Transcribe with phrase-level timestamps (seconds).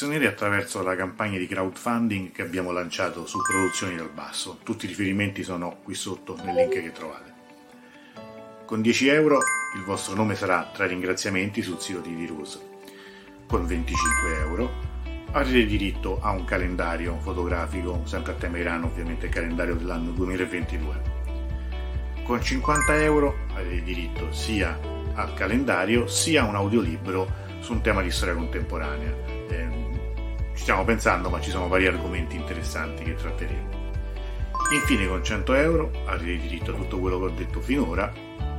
[0.00, 4.58] sostenere attraverso la campagna di crowdfunding che abbiamo lanciato su Produzioni dal Basso.
[4.62, 7.34] Tutti i riferimenti sono qui sotto nel link che trovate.
[8.64, 9.40] Con 10 euro
[9.76, 12.58] il vostro nome sarà tra i ringraziamenti sul sito di Virus.
[13.46, 14.70] Con 25 euro
[15.32, 21.02] avrete diritto a un calendario fotografico, sempre a tema Iran ovviamente calendario dell'anno 2022.
[22.22, 24.80] Con 50 euro avete diritto sia
[25.12, 29.14] al calendario sia a un audiolibro su un tema di storia contemporanea.
[29.50, 29.89] Eh,
[30.54, 33.78] ci stiamo pensando, ma ci sono vari argomenti interessanti che tratteremo.
[34.72, 38.12] Infine, con 100 euro avrete diritto a tutto quello che ho detto finora,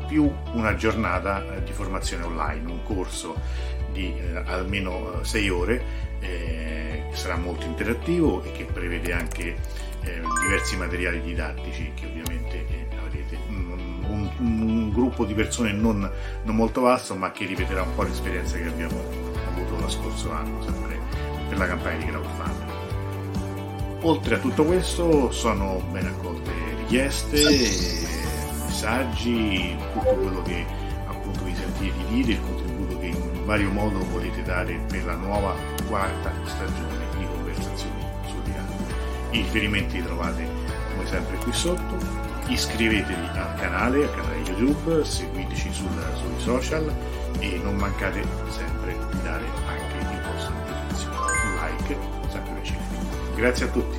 [0.07, 3.39] più una giornata eh, di formazione online, un corso
[3.93, 5.83] di eh, almeno 6 eh, ore
[6.19, 9.55] eh, che sarà molto interattivo e che prevede anche
[10.01, 14.03] eh, diversi materiali didattici che ovviamente avrete un,
[14.39, 16.09] un, gruppo di persone non,
[16.43, 18.99] non, molto vasto, ma che ripeterà un po' l'esperienza che abbiamo
[19.47, 20.99] avuto lo scorso anno, sempre
[21.51, 22.69] per la campagna di crowdfunding.
[24.03, 27.43] Oltre a tutto questo sono ben accolte richieste,
[28.65, 30.65] messaggi, tutto quello che
[31.07, 35.15] appunto vi sentite di dire, il contributo che in vario modo volete dare per la
[35.15, 35.53] nuova
[35.87, 38.85] quarta stagione di conversazioni sul dialogo.
[39.31, 40.47] I riferimenti li trovate
[40.93, 41.97] come sempre qui sotto
[42.47, 46.93] iscrivetevi al canale, al canale YouTube, seguiteci sul, sui social
[47.39, 49.80] e non mancate sempre di dare anche
[53.41, 53.90] Grazie a tutti.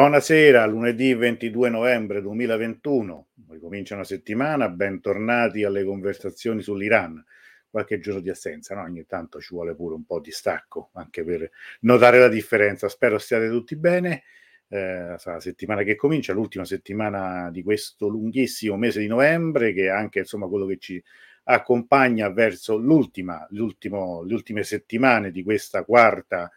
[0.00, 7.22] Buonasera, lunedì 22 novembre 2021, ricomincia una settimana, bentornati alle conversazioni sull'Iran.
[7.68, 8.80] Qualche giorno di assenza, no?
[8.80, 11.50] ogni tanto ci vuole pure un po' di stacco, anche per
[11.80, 12.88] notare la differenza.
[12.88, 14.22] Spero stiate tutti bene.
[14.68, 19.88] Eh, la settimana che comincia, l'ultima settimana di questo lunghissimo mese di novembre, che è
[19.88, 21.04] anche insomma quello che ci
[21.44, 26.50] accompagna verso l'ultima, le ultime settimane di questa quarta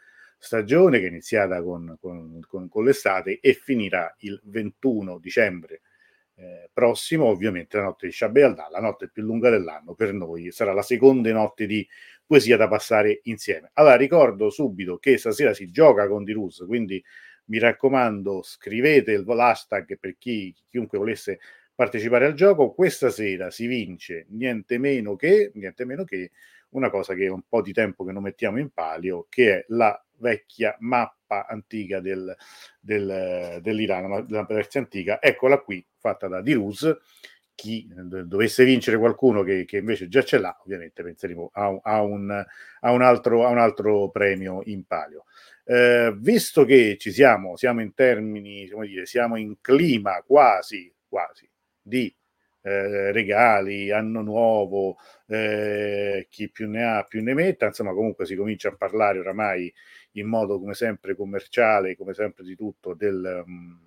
[0.43, 5.79] stagione che è iniziata con, con, con, con l'estate e finirà il 21 dicembre
[6.35, 10.73] eh, prossimo, ovviamente la notte di Shabbat la notte più lunga dell'anno per noi, sarà
[10.73, 11.87] la seconda notte di
[12.25, 13.69] poesia da passare insieme.
[13.73, 17.01] Allora ricordo subito che stasera si gioca con Dirus, quindi
[17.45, 21.39] mi raccomando scrivete l'hashtag per chi, chiunque volesse
[21.73, 22.73] partecipare al gioco.
[22.73, 26.31] Questa sera si vince niente meno che, niente meno che
[26.69, 29.65] una cosa che è un po' di tempo che non mettiamo in palio, che è
[29.69, 32.35] la vecchia mappa antica del,
[32.79, 36.97] del, dell'Iran, della Persia antica, eccola qui, fatta da Diruz.
[37.55, 37.87] Chi
[38.25, 42.31] dovesse vincere qualcuno che, che invece già ce l'ha, ovviamente penseremo a, a, un,
[42.79, 45.25] a, un, altro, a un altro premio in palio.
[45.63, 51.47] Eh, visto che ci siamo, siamo in termini, come dire, siamo in clima quasi, quasi
[51.79, 52.13] di
[52.63, 54.97] eh, regali, anno nuovo,
[55.27, 59.71] eh, chi più ne ha più ne metta, insomma comunque si comincia a parlare oramai
[60.13, 63.77] in modo come sempre commerciale, come sempre di tutto del, um,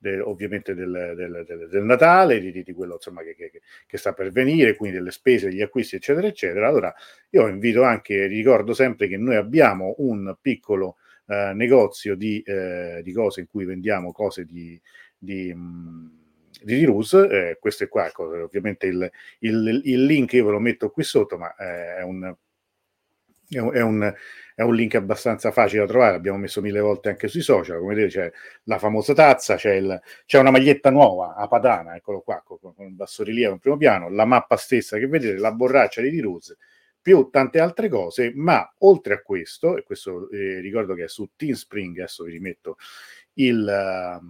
[0.00, 4.30] del, ovviamente del, del, del Natale, di, di, quello insomma, che, che, che, sta per
[4.32, 6.66] venire, quindi delle spese, degli acquisti, eccetera, eccetera.
[6.66, 6.92] Allora
[7.30, 10.96] io invito anche, ricordo sempre che noi abbiamo un piccolo
[11.26, 14.80] eh, negozio di, eh, di, cose in cui vendiamo cose di,
[15.16, 16.06] di, mm,
[16.62, 19.10] di Dirus, eh, questo è qua, ovviamente il,
[19.40, 22.34] il, il, link io ve lo metto qui sotto, ma eh, è un,
[23.50, 24.14] è un,
[24.54, 27.94] è un link abbastanza facile da trovare, l'abbiamo messo mille volte anche sui social, come
[27.94, 28.32] vedete c'è
[28.64, 32.86] la famosa tazza, c'è, il, c'è una maglietta nuova a Padana, eccolo qua, con, con
[32.86, 36.56] il bassorilievo in primo piano, la mappa stessa che vedete, la borraccia di Diruz,
[37.02, 41.30] più tante altre cose, ma oltre a questo, e questo eh, ricordo che è su
[41.34, 42.76] Teamspring, adesso vi rimetto
[43.34, 44.24] il, uh,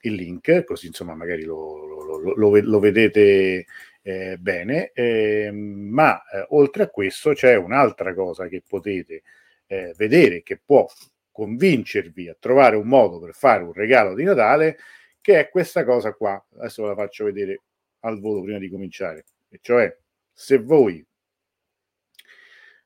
[0.00, 3.66] il link, così insomma magari lo, lo, lo, lo vedete
[4.08, 9.22] eh, bene, eh, ma eh, oltre a questo c'è un'altra cosa che potete
[9.66, 10.86] eh, vedere che può
[11.30, 14.78] convincervi a trovare un modo per fare un regalo di Natale,
[15.20, 16.42] che è questa cosa qua.
[16.56, 17.60] Adesso ve la faccio vedere
[18.00, 19.26] al volo prima di cominciare.
[19.50, 19.94] E cioè,
[20.32, 21.06] se voi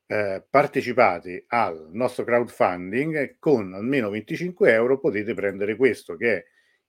[0.07, 6.45] eh, partecipate al nostro crowdfunding con almeno 25 euro potete prendere questo che è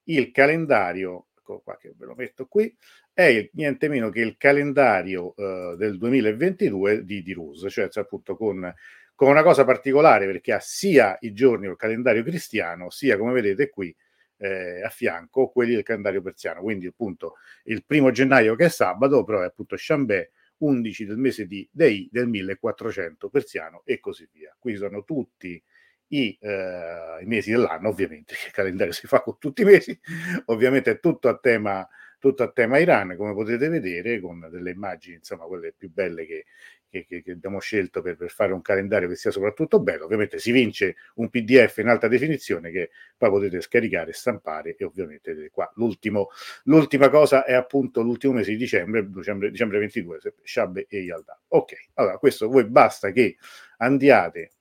[0.05, 2.73] il calendario ecco qua che ve lo metto qui
[3.11, 8.73] è niente meno che il calendario eh, del 2022 di, di Rus cioè appunto con
[9.15, 13.69] con una cosa particolare perché ha sia i giorni del calendario cristiano, sia come vedete
[13.69, 13.95] qui
[14.37, 16.61] eh, a fianco quelli del calendario persiano.
[16.61, 17.35] Quindi appunto
[17.65, 22.09] il primo gennaio che è sabato, però è appunto Chambé 11 del mese di Dei
[22.11, 24.55] del 1400 persiano e così via.
[24.57, 25.61] Qui sono tutti
[26.07, 29.97] i, eh, i mesi dell'anno, ovviamente, il calendario si fa con tutti i mesi,
[30.45, 31.87] ovviamente è tutto a tema
[32.23, 36.45] tutto a tema Iran, come potete vedere, con delle immagini, insomma, quelle più belle che,
[36.87, 40.05] che, che, abbiamo scelto per, per, fare un calendario che sia soprattutto bello.
[40.05, 45.49] Ovviamente si vince un PDF in alta definizione che poi potete scaricare stampare e ovviamente
[45.51, 46.29] qua l'ultimo,
[46.63, 51.37] l'ultima cosa è appunto l'ultimo mese di dicembre, dicembre, dicembre 22, Shabbe e Yalda.
[51.49, 53.35] Ok, allora questo voi basta che
[53.79, 54.51] andiate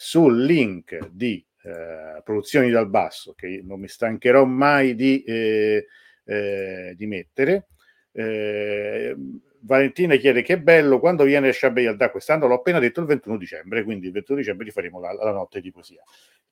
[0.00, 5.86] sul link di eh, Produzioni dal Basso, che non mi stancherò mai di, eh,
[6.24, 7.66] eh, di mettere,
[8.12, 9.16] eh,
[9.60, 13.82] Valentina chiede che bello quando viene Shabbe Yalda quest'anno, l'ho appena detto il 21 dicembre,
[13.82, 16.02] quindi il 21 dicembre ti faremo la, la notte di poesia.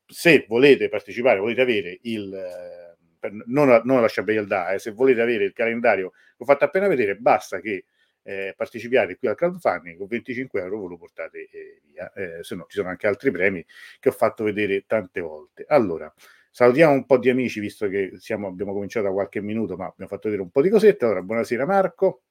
[0.04, 2.34] Se volete partecipare, volete avere il...
[2.34, 6.44] Eh, non, a, non alla Shabbe Yalda, eh, se volete avere il calendario che ho
[6.44, 7.84] fatto appena vedere, basta che
[8.26, 12.56] eh, partecipiate qui al crowdfunding con 25 euro ve lo portate eh, via, eh, se
[12.56, 13.64] no ci sono anche altri premi
[14.00, 15.64] che ho fatto vedere tante volte.
[15.69, 16.12] Allora,
[16.50, 20.11] salutiamo un po' di amici visto che siamo, abbiamo cominciato da qualche minuto, ma abbiamo
[20.11, 21.04] fatto vedere un po' di cosette.
[21.04, 22.23] Allora, buonasera Marco.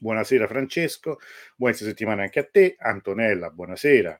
[0.00, 1.18] Buonasera Francesco,
[1.54, 2.74] buona settimana anche a te.
[2.78, 4.18] Antonella, buonasera.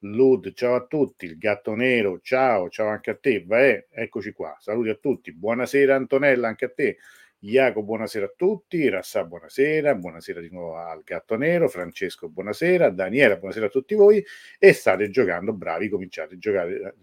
[0.00, 1.24] Lud, ciao a tutti.
[1.24, 3.42] Il gatto nero, ciao, ciao anche a te.
[3.44, 4.56] Vaè, eccoci qua.
[4.60, 5.32] Saluti a tutti.
[5.32, 6.98] Buonasera Antonella, anche a te.
[7.46, 8.88] Iaco, buonasera a tutti.
[8.88, 9.94] Rassà, buonasera.
[9.94, 11.68] Buonasera di nuovo al gatto nero.
[11.68, 12.88] Francesco, buonasera.
[12.88, 14.24] Daniela, buonasera a tutti voi.
[14.58, 16.94] E state giocando, bravi, cominciate a giocare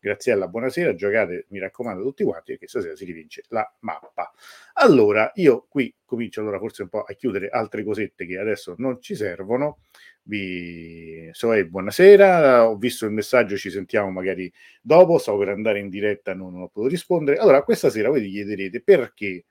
[0.00, 4.32] Graziella, buonasera, giocate, mi raccomando, tutti quanti, perché stasera si rivince la mappa.
[4.74, 9.00] Allora, io qui comincio allora forse un po' a chiudere altre cosette che adesso non
[9.00, 9.78] ci servono.
[10.22, 15.80] Vi so, eh, buonasera, ho visto il messaggio, ci sentiamo magari dopo, stavo per andare
[15.80, 17.38] in diretta, non, non ho potuto rispondere.
[17.38, 19.46] Allora, questa sera voi vi chiederete perché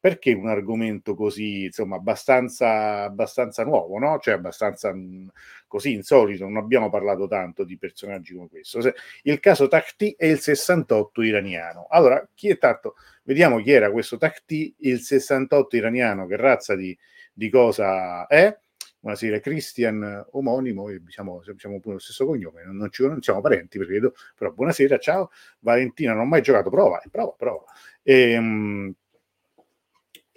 [0.00, 4.18] perché un argomento così, insomma, abbastanza, abbastanza nuovo, no?
[4.20, 5.28] Cioè abbastanza mh, mm,
[5.66, 8.78] così insolito, non abbiamo parlato tanto di personaggi come questo.
[9.22, 11.86] Il caso Takhti e il 68 iraniano.
[11.90, 12.94] Allora, chi è tanto?
[13.24, 16.96] Vediamo chi era questo Takhti, il 68 iraniano, che razza di,
[17.32, 18.56] di cosa è?
[19.00, 24.10] Buonasera, Christian, omonimo, diciamo, siamo pure lo stesso cognome, non, ci, non siamo parenti, perché,
[24.36, 27.64] però buonasera, ciao, Valentina, non ho mai giocato, prova, prova, prova.
[28.02, 28.94] E, ehm, mh,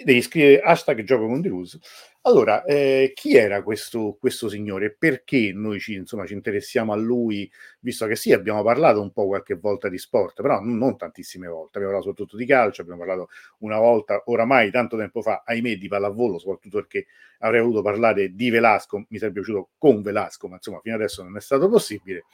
[0.03, 1.79] devi scrivere hashtag gioco con Deluse.
[2.24, 4.96] Allora, eh, chi era questo, questo signore?
[4.96, 9.25] Perché noi ci, insomma, ci interessiamo a lui, visto che sì, abbiamo parlato un po'
[9.25, 11.79] qualche volta di sport, però non tantissime volte.
[11.79, 13.29] Abbiamo parlato soprattutto di calcio, abbiamo parlato
[13.60, 17.08] una volta, oramai tanto tempo fa, ahimè, di pallavolo, soprattutto perché
[17.39, 21.36] avrei voluto parlare di Velasco, mi sarebbe piaciuto con Velasco, ma insomma, fino adesso non
[21.38, 22.25] è stato possibile.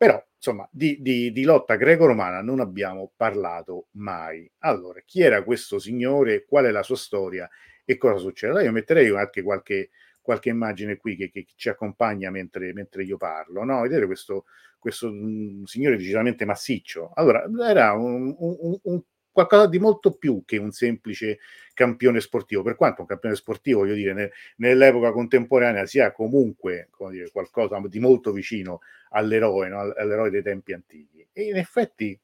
[0.00, 4.50] Però, insomma, di, di, di, lotta greco-romana non abbiamo parlato mai.
[4.60, 6.46] Allora, chi era questo signore?
[6.46, 7.46] Qual è la sua storia?
[7.84, 8.52] E cosa succede?
[8.52, 9.90] Allora io metterei anche qualche,
[10.22, 13.62] qualche immagine qui che, che, ci accompagna mentre, mentre io parlo.
[13.62, 13.82] No?
[13.82, 14.46] Vedete questo,
[14.78, 17.12] questo mm, signore decisamente massiccio.
[17.16, 19.02] Allora, era un, un, un
[19.32, 21.38] qualcosa di molto più che un semplice
[21.74, 27.30] campione sportivo, per quanto un campione sportivo, voglio dire, ne, nell'epoca contemporanea sia comunque dire,
[27.30, 29.80] qualcosa di molto vicino all'eroe, no?
[29.80, 31.26] all'eroe dei tempi antichi.
[31.32, 32.18] E in effetti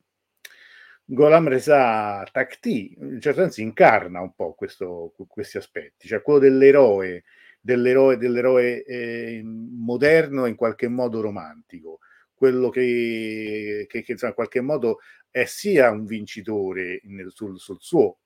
[1.08, 7.22] Golam Reza Takti, in certo senso, incarna un po' questo, questi aspetti, cioè quello dell'eroe,
[7.60, 12.00] dell'eroe, dell'eroe eh, moderno e in qualche modo romantico,
[12.34, 14.98] quello che, che, che insomma, in qualche modo
[15.36, 18.20] è sia un vincitore nel, sul, sul, suo,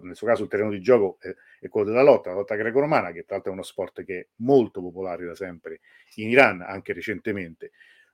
[0.00, 3.24] nel suo caso il terreno di gioco è, quello della lotta, la lotta greco-romana, che
[3.24, 5.80] tra l'altro è uno sport che è molto popolare da sempre
[6.14, 7.72] in Iran, anche recentemente,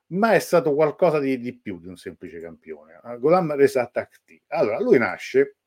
[0.08, 3.00] ma è stato qualcosa di, di più di un semplice campione.
[3.20, 4.42] Golam Reza Takhti.
[4.48, 5.58] Allora, lui nasce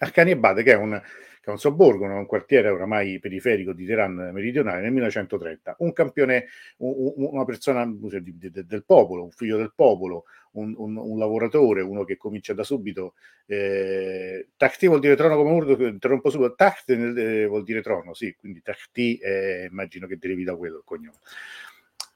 [0.00, 1.00] a Kaniebate, che è un,
[1.48, 5.76] che è un sobborgo, un quartiere oramai periferico di Teheran meridionale, nel 1930.
[5.78, 6.46] Un campione,
[6.78, 12.18] un, una persona del popolo, un figlio del popolo, un, un, un, lavoratore, uno che
[12.18, 13.14] comincia da subito.
[13.46, 16.54] Eh, Takhti vuol dire trono come urdo, interrompo subito.
[16.54, 20.84] Takht eh, vuol dire trono, sì, quindi Takhti eh, immagino che derivi da quello il
[20.84, 21.16] cognome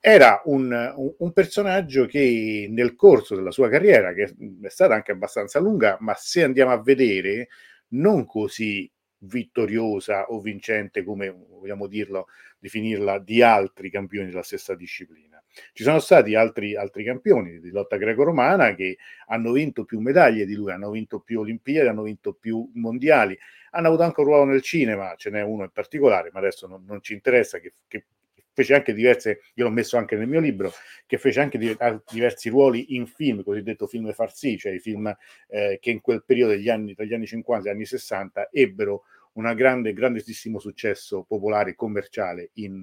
[0.04, 5.60] era un, un, personaggio che nel corso della sua carriera, che è stata anche abbastanza
[5.60, 7.46] lunga, ma se andiamo a vedere,
[7.90, 8.90] non così
[9.22, 12.26] vittoriosa o vincente come vogliamo dirlo,
[12.58, 15.42] definirla, di altri campioni della stessa disciplina.
[15.72, 20.54] Ci sono stati altri, altri campioni di lotta greco-romana che hanno vinto più medaglie di
[20.54, 23.38] lui, hanno vinto più Olimpiadi, hanno vinto più mondiali,
[23.72, 26.84] hanno avuto anche un ruolo nel cinema, ce n'è uno in particolare, ma adesso non,
[26.86, 28.04] non ci interessa, che, che
[28.52, 30.72] fece anche diverse, io l'ho messo anche nel mio libro,
[31.06, 35.14] che fece anche diversi ruoli in film, cosiddetto film farsi, cioè i film
[35.48, 38.48] eh, che in quel periodo degli anni, tra gli anni 50 e gli anni 60
[38.50, 39.04] ebbero
[39.34, 42.82] un grande, grandissimo successo popolare e commerciale in,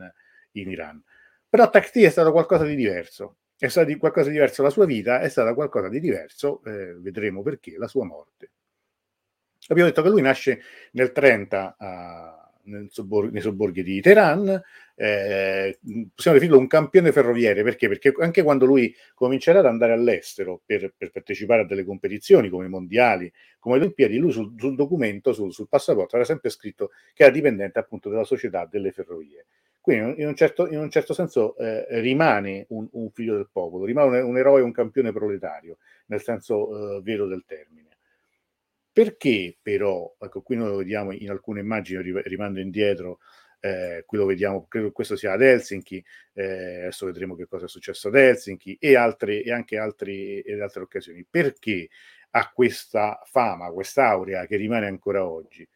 [0.53, 1.01] in Iran.
[1.47, 5.19] Però Takhti è stato qualcosa di diverso, è stato qualcosa di diverso, la sua vita
[5.19, 8.51] è stata qualcosa di diverso, eh, vedremo perché, la sua morte.
[9.67, 10.61] Abbiamo detto che lui nasce
[10.93, 12.39] nel 30 a
[12.89, 14.61] sobborghi, nei sobborghi di Teheran.
[15.01, 15.79] Eh,
[16.13, 17.87] possiamo definirlo un campione ferroviere perché?
[17.87, 22.65] Perché anche quando lui comincerà ad andare all'estero per, per partecipare a delle competizioni come
[22.65, 26.91] i mondiali, come le Olimpiadi, lui sul, sul documento, sul, sul, passaporto, era sempre scritto
[27.13, 29.45] che era dipendente appunto della società delle ferrovie.
[29.79, 33.85] Quindi in un certo, in un certo senso eh, rimane un, un, figlio del popolo,
[33.85, 35.77] rimane un, un eroe, un campione proletario,
[36.07, 37.87] nel senso eh, vero del termine.
[38.91, 43.19] Perché però, ecco qui noi lo vediamo in alcune immagini, rimando indietro,
[43.59, 47.65] eh, qui lo vediamo, credo che questo sia ad Helsinki, eh, adesso vedremo che cosa
[47.65, 51.25] è successo ad Helsinki e, altre, e anche altre, e altre occasioni.
[51.29, 51.89] Perché
[52.31, 55.67] ha questa fama, quest'aurea che rimane ancora oggi?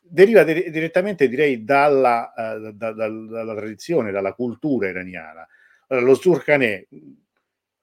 [0.00, 5.46] Deriva di- direttamente, direi, dalla, uh, da, da, dalla tradizione, dalla cultura iraniana.
[5.88, 6.88] Allora, lo Surkhaneh,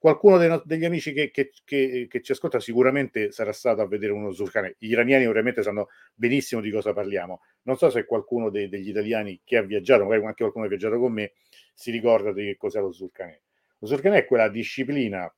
[0.02, 4.10] Qualcuno dei, degli amici che, che, che, che, ci ascolta sicuramente sarà stato a vedere
[4.10, 4.74] uno Zulcane.
[4.76, 7.42] Gli iraniani ovviamente sanno benissimo di cosa parliamo.
[7.62, 10.76] Non so se qualcuno dei, degli italiani che ha viaggiato, magari anche qualcuno che ha
[10.76, 11.34] viaggiato con me,
[11.72, 13.42] si ricorda di che cos'è lo Zulcane.
[13.78, 15.32] Lo Zulcane è quella disciplina,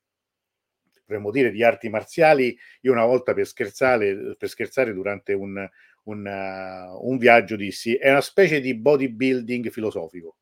[1.05, 2.57] potremmo dire, di arti marziali.
[2.81, 5.63] Io una volta per scherzare, per scherzare durante un,
[6.05, 10.37] un, uh, un viaggio dissi, è una specie di bodybuilding filosofico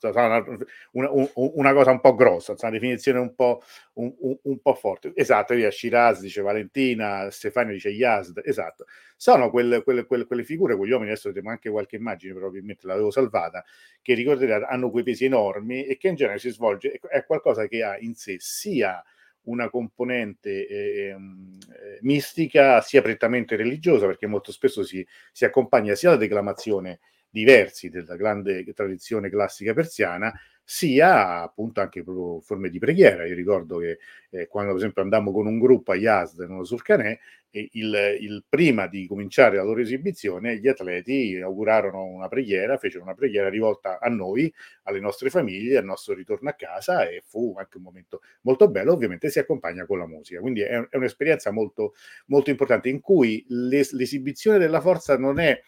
[0.00, 0.44] una,
[0.92, 3.62] una, una, cosa un po' grossa, una definizione un po',
[3.94, 4.12] un,
[4.42, 5.12] un po forte.
[5.14, 8.86] Esatto, via Shiraz dice Valentina, Stefano dice Yazd, esatto.
[9.16, 13.10] Sono quelle, quelle, quelle, quelle figure, quegli uomini, adesso vedremo anche qualche immagine, probabilmente l'avevo
[13.10, 13.64] salvata,
[14.02, 17.82] che ricorderete hanno quei pesi enormi e che in genere si svolge, è qualcosa che
[17.82, 19.02] ha in sé sia
[19.46, 26.10] una componente ehm, eh, mistica sia prettamente religiosa, perché molto spesso si, si accompagna sia
[26.10, 27.00] alla declamazione
[27.36, 30.32] diversi della grande tradizione classica persiana,
[30.64, 33.26] sia appunto anche proprio forme di preghiera.
[33.26, 33.98] Io ricordo che
[34.30, 37.18] eh, quando per esempio andammo con un gruppo a Yazd, nello Sulcanè,
[37.50, 43.14] il, il, prima di cominciare la loro esibizione, gli atleti augurarono una preghiera, fecero una
[43.14, 44.52] preghiera rivolta a noi,
[44.84, 48.92] alle nostre famiglie, al nostro ritorno a casa e fu anche un momento molto bello,
[48.92, 51.94] ovviamente si accompagna con la musica, quindi è, è un'esperienza molto,
[52.26, 55.58] molto importante in cui l'es- l'esibizione della forza non è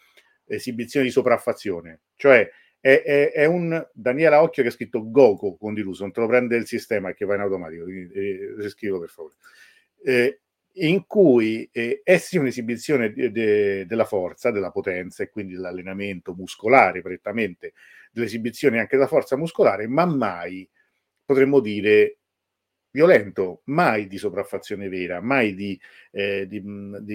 [0.49, 5.73] esibizione di sopraffazione, cioè è, è, è, un Daniele Occhio che ha scritto Goku con
[5.73, 9.35] Diluso, non te lo prende il sistema che va in automatico, eh, scrivo per favore.
[10.03, 10.39] Eh,
[10.73, 16.33] in cui eh, è sì un'esibizione de, de, della forza, della potenza e quindi dell'allenamento
[16.33, 17.73] muscolare prettamente,
[18.11, 20.67] dell'esibizione anche della forza muscolare, ma mai
[21.25, 22.19] potremmo dire
[22.91, 25.79] violento, mai di sopraffazione vera, mai di,
[26.11, 26.61] eh, di,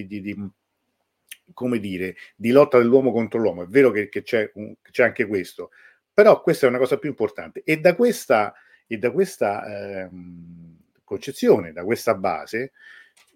[0.06, 0.50] di, di
[1.52, 3.62] come dire, di lotta dell'uomo contro l'uomo.
[3.62, 5.70] È vero che, che c'è, un, c'è, anche questo,
[6.12, 7.62] però questa è una cosa più importante.
[7.64, 8.54] E da questa,
[8.86, 10.10] e da questa eh,
[11.04, 12.72] concezione, da questa base,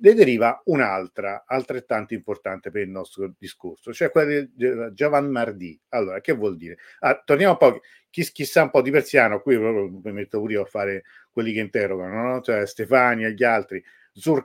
[0.00, 4.48] ne deriva un'altra, altrettanto importante per il nostro discorso, cioè quella di
[4.92, 5.78] Javan Mardi.
[5.88, 6.78] Allora, che vuol dire?
[7.00, 10.52] Ah, torniamo un po', chi, chissà un po' di persiano, qui proprio mi metto pure
[10.54, 12.40] io a fare quelli che interrogano, no?
[12.40, 13.82] cioè Stefani e gli altri.
[14.18, 14.42] Zur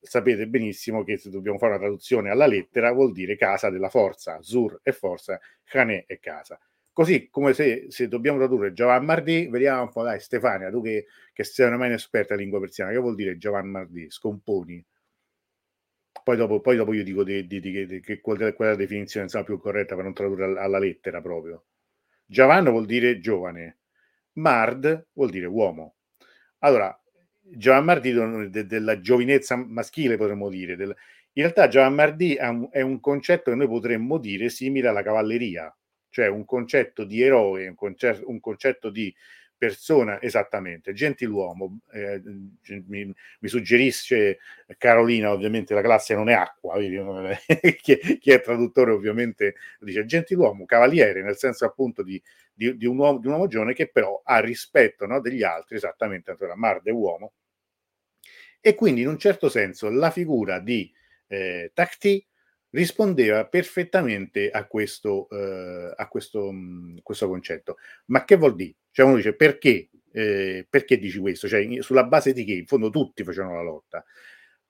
[0.00, 4.40] sapete benissimo che se dobbiamo fare una traduzione alla lettera vuol dire casa della forza,
[4.40, 6.56] Zur è forza, Khané è casa.
[6.92, 11.06] Così come se, se dobbiamo tradurre Giovan Mardi, vediamo un po', dai Stefania, tu che,
[11.32, 14.08] che sei una esperta in lingua persiana, che vuol dire Giovan Mardi?
[14.08, 14.84] Scomponi.
[16.22, 19.44] Poi dopo, poi dopo io dico di, di, di, che qual è la definizione insomma,
[19.44, 21.64] più corretta per non tradurre alla lettera proprio.
[22.24, 23.78] Javan vuol dire giovane,
[24.34, 25.96] Mard vuol dire uomo.
[26.60, 26.96] Allora,
[27.50, 28.12] Giovan Mardi
[28.50, 30.76] de, della giovinezza maschile potremmo dire.
[30.76, 30.94] Del,
[31.32, 35.02] in realtà Giovan Mardi è un, è un concetto che noi potremmo dire simile alla
[35.02, 35.74] cavalleria,
[36.08, 39.14] cioè un concetto di eroe, un concetto, un concetto di
[39.56, 42.20] persona, esattamente, gentiluomo, eh,
[42.86, 43.04] mi,
[43.40, 44.38] mi, suggerisce
[44.76, 46.76] Carolina, ovviamente la classe non è acqua,
[47.80, 52.20] chi, chi, è traduttore ovviamente dice gentiluomo, cavaliere, nel senso appunto di,
[52.52, 55.76] di, di, un, uomo, di un uomo giovane che però ha rispetto no, degli altri,
[55.76, 57.32] esattamente, allora Marde uomo,
[58.60, 60.92] e quindi in un certo senso la figura di
[61.28, 62.24] eh, Tacti
[62.76, 67.76] rispondeva perfettamente a questo, eh, a questo, mm, questo, concetto.
[68.06, 68.74] Ma che vuol dire?
[68.90, 69.88] Cioè uno dice perché?
[70.12, 71.48] Eh, perché dici questo?
[71.48, 72.52] Cioè, sulla base di che?
[72.52, 74.04] In fondo tutti facevano la lotta.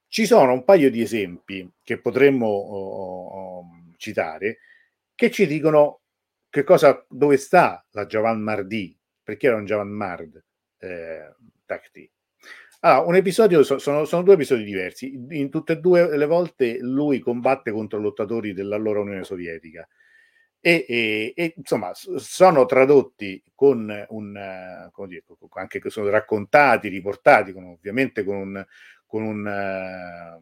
[0.08, 3.64] Ci sono un paio di esempi che potremmo oh, oh,
[3.96, 4.58] citare
[5.14, 6.02] che ci dicono
[6.48, 10.42] che cosa, dove sta la Javan Mardi, perché era un Javan Mard
[10.78, 11.34] eh,
[11.66, 12.10] Takti.
[12.86, 15.12] Allora, un episodio, sono, sono, due episodi diversi.
[15.30, 19.88] In tutte e due le volte lui combatte contro lottatori dell'allora Unione Sovietica.
[20.60, 27.52] E, e, e insomma, sono tradotti con un, come dire, anche che sono raccontati, riportati,
[27.52, 28.66] con, ovviamente con, un,
[29.04, 30.38] con, un,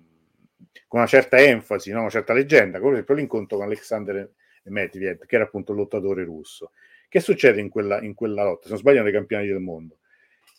[0.86, 2.00] con una certa enfasi, no?
[2.00, 4.30] una certa leggenda, come per esempio l'incontro con Alexander
[4.64, 6.72] Medvedev, che era appunto un lottatore russo.
[7.08, 8.64] Che succede in quella, in quella lotta?
[8.64, 10.00] Se non sbaglio, nei campionati del mondo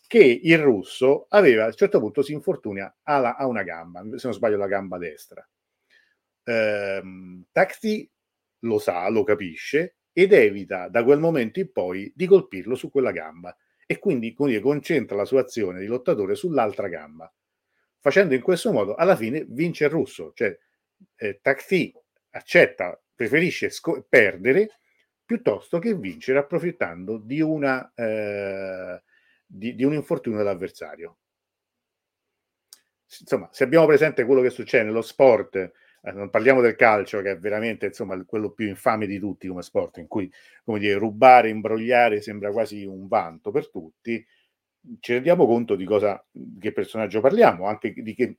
[0.06, 4.26] che il russo aveva a un certo punto si infortuna alla, a una gamba, se
[4.26, 5.46] non sbaglio la gamba destra.
[6.44, 8.08] Ehm, Taxi
[8.60, 13.10] lo sa, lo capisce ed evita da quel momento in poi di colpirlo su quella
[13.10, 13.54] gamba
[13.86, 17.32] e quindi, quindi concentra la sua azione di lottatore sull'altra gamba.
[18.00, 20.56] Facendo in questo modo, alla fine vince il russo, cioè
[21.16, 21.92] eh, Taxi
[22.30, 24.78] accetta, preferisce sco- perdere
[25.24, 29.02] piuttosto che vincere approfittando di una eh,
[29.46, 31.18] di, di un infortunio dell'avversario.
[33.20, 37.32] Insomma, se abbiamo presente quello che succede nello sport, eh, non parliamo del calcio, che
[37.32, 40.30] è veramente insomma, quello più infame di tutti come sport, in cui
[40.64, 44.24] come dire, rubare, imbrogliare sembra quasi un vanto per tutti,
[45.00, 48.38] ci rendiamo conto di cosa, di che personaggio parliamo, anche di che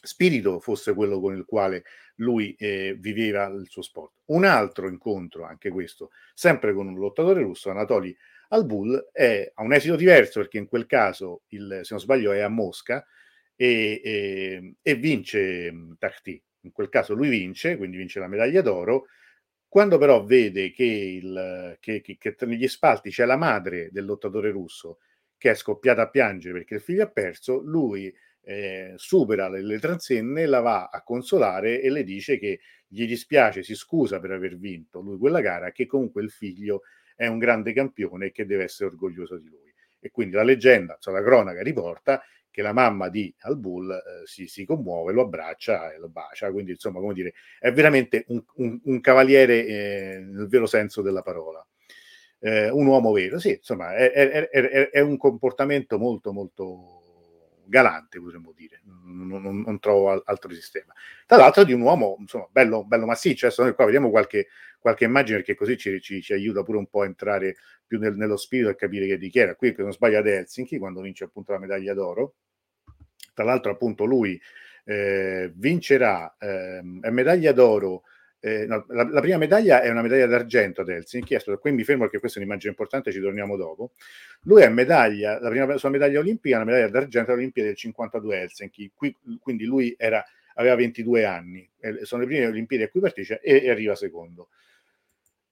[0.00, 1.84] spirito fosse quello con il quale
[2.16, 4.20] lui eh, viveva il suo sport.
[4.26, 8.16] Un altro incontro, anche questo, sempre con un lottatore russo, Anatoly
[8.48, 12.32] al Bull è, ha un esito diverso perché in quel caso, il, se non sbaglio,
[12.32, 13.04] è a Mosca
[13.54, 16.42] e, e, e vince mm, Tarti.
[16.62, 19.06] In quel caso lui vince, quindi vince la medaglia d'oro.
[19.68, 24.50] Quando però vede che, il, che, che, che negli spalti c'è la madre del lottatore
[24.50, 24.98] russo
[25.38, 29.78] che è scoppiata a piangere perché il figlio ha perso, lui eh, supera le, le
[29.78, 34.56] transenne, la va a consolare e le dice che gli dispiace, si scusa per aver
[34.56, 36.82] vinto lui quella gara, che comunque il figlio
[37.18, 39.74] è un grande campione e che deve essere orgoglioso di lui.
[39.98, 44.00] E quindi la leggenda, cioè la cronaca riporta che la mamma di Al Bull eh,
[44.24, 48.40] si, si, commuove, lo abbraccia e lo bacia, quindi insomma, come dire, è veramente un,
[48.54, 51.66] un, un cavaliere eh, nel vero senso della parola.
[52.38, 58.20] Eh, un uomo vero, sì, insomma, è, è, è, è, un comportamento molto, molto galante,
[58.20, 60.92] potremmo dire, non, non, non, trovo altro sistema.
[61.26, 64.46] Tra l'altro di un uomo, insomma, bello, bello massiccio, adesso noi qua vediamo qualche,
[64.78, 68.16] qualche immagine perché così ci, ci, ci, aiuta pure un po' a entrare più nel,
[68.16, 69.54] nello spirito e capire che di chi era.
[69.54, 72.34] Qui, se non sbaglio, ad Helsinki, quando vince appunto la medaglia d'oro.
[73.34, 74.40] Tra l'altro appunto lui
[74.84, 78.02] eh, vincerà eh, medaglia d'oro
[78.40, 82.02] eh, no, la, la, prima medaglia è una medaglia d'argento ad Helsinki, qui mi fermo
[82.02, 83.92] perché questa è un'immagine importante, ci torniamo dopo.
[84.42, 88.40] Lui è medaglia, la prima sua medaglia olimpica, una medaglia d'argento alle Olimpiadi del 52
[88.40, 90.24] Helsinki, qui, quindi lui era,
[90.58, 94.48] aveva 22 anni, eh, sono le prime Olimpiadi a cui partecipa e, e arriva secondo.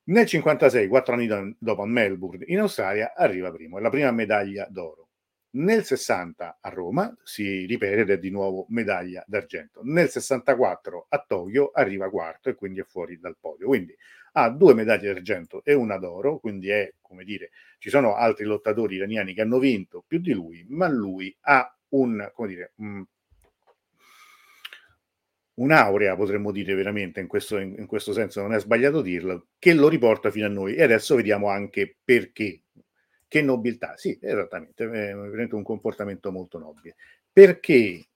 [0.04, 4.66] Nel 56, quattro anni dopo a Melbourne, in Australia, arriva primo, è la prima medaglia
[4.70, 5.08] d'oro.
[5.56, 9.80] Nel 60 a Roma si ripete ed è di nuovo medaglia d'argento.
[9.82, 13.66] Nel 64 a Tokyo arriva quarto e quindi è fuori dal podio.
[13.66, 13.96] Quindi
[14.32, 18.96] ha due medaglie d'argento e una d'oro, quindi è come dire, ci sono altri lottatori
[18.96, 23.02] iraniani che hanno vinto più di lui, ma lui ha un, come dire, un,
[25.56, 29.74] un'aurea, potremmo dire veramente, in questo, in, in questo senso non è sbagliato dirlo, che
[29.74, 30.74] lo riporta fino a noi.
[30.74, 32.62] E adesso vediamo anche perché
[33.28, 36.96] che nobiltà, sì, esattamente, è un comportamento molto nobile.
[37.32, 38.06] Perché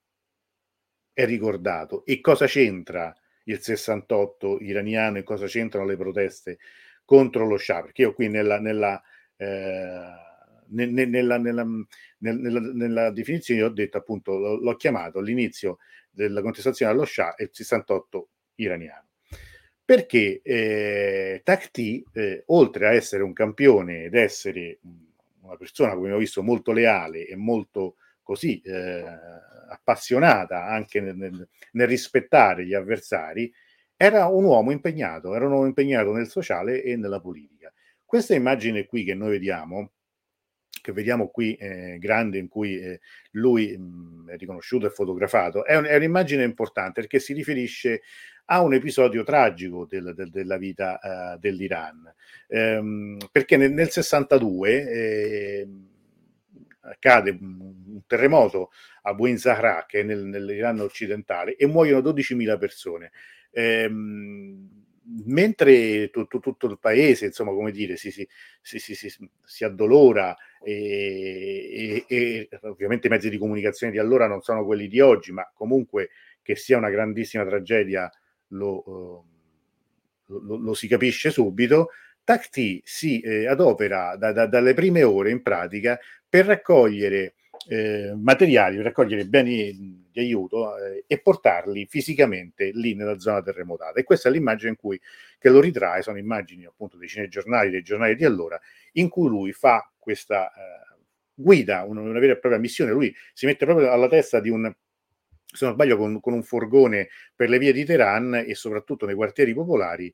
[1.13, 2.05] è ricordato.
[2.05, 6.59] E cosa c'entra il 68 iraniano e cosa c'entrano le proteste
[7.05, 7.83] contro lo Shah?
[7.83, 9.03] Perché io qui nella, nella,
[9.37, 10.30] eh,
[10.71, 11.67] nella, nella,
[12.19, 15.79] nella, definizione ho detto appunto, l'ho chiamato all'inizio
[16.11, 19.09] della contestazione allo Shah il 68 iraniano.
[19.85, 24.79] Perché eh, Takti, eh, oltre a essere un campione ed essere
[25.41, 29.05] una persona, come abbiamo visto, molto leale e molto così eh,
[29.69, 33.53] appassionata anche nel, nel, nel, rispettare gli avversari,
[33.97, 37.73] era un uomo impegnato, era un uomo impegnato nel sociale e nella politica.
[38.05, 39.93] Questa immagine qui che noi vediamo,
[40.81, 43.01] che vediamo qui eh, grande in cui eh,
[43.33, 48.03] lui mh, mm, è riconosciuto e fotografato, è, un, è, un'immagine importante perché si riferisce
[48.47, 52.13] a un episodio tragico del, del, della vita uh, dell'Iran.
[52.49, 55.69] Ehm, perché nel, nel 62 eh,
[56.81, 58.71] accade un terremoto
[59.03, 63.13] a Buin Zahra, che è nel, nell'Iran occidentale, e muoiono 12.000 persone.
[63.53, 64.80] Ehm,
[65.25, 68.29] mentre tutto, tutto, il paese, insomma, come dire, si, si,
[68.63, 68.95] si,
[69.45, 74.89] si addolora e, e, e, ovviamente i mezzi di comunicazione di allora non sono quelli
[74.89, 76.11] di oggi, ma comunque
[76.43, 78.11] che sia una grandissima tragedia
[78.49, 79.25] lo, uh,
[80.27, 81.91] lo, lo si capisce subito.
[82.23, 87.35] Tacti si eh, adopera da, da, dalle prime ore in pratica per raccogliere
[87.69, 94.01] eh, materiali, per raccogliere beni di aiuto eh, e portarli fisicamente lì nella zona terremotata.
[94.01, 95.01] E questa è l'immagine in cui,
[95.39, 98.61] che lo ritrae, sono immagini appunto dei cinegiornali, dei giornali di allora,
[98.93, 100.99] in cui lui fa questa eh,
[101.35, 102.93] guida, una, una, vera e propria missione.
[102.93, 104.73] Lui si mette proprio alla testa di un,
[105.47, 109.15] se non sbaglio, con, con un furgone per le vie di Teheran e soprattutto nei
[109.15, 110.13] quartieri popolari,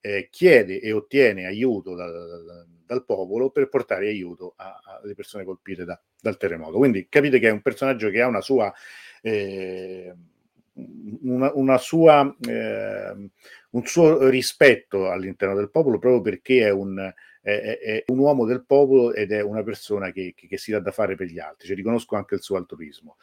[0.00, 6.00] eh, chiede e ottiene aiuto dal, dal, popolo per portare aiuto alle persone colpite da,
[6.20, 6.78] dal terremoto.
[6.78, 8.72] Quindi capite che è un personaggio che ha una sua,
[9.22, 10.14] eh,
[11.22, 13.30] una, una sua eh,
[13.70, 18.64] un suo rispetto all'interno del popolo proprio perché è un, è, è un uomo del
[18.64, 21.66] popolo ed è una persona che, che, che si dà da fare per gli altri.
[21.66, 23.16] Cioè, riconosco anche il suo altruismo.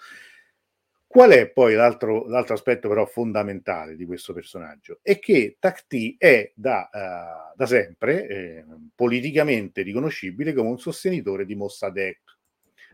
[1.15, 4.99] Qual è poi l'altro, l'altro, aspetto però fondamentale di questo personaggio?
[5.01, 11.55] È che Takti è da, uh, da sempre eh, politicamente riconoscibile come un sostenitore di
[11.55, 12.19] Mossadegh.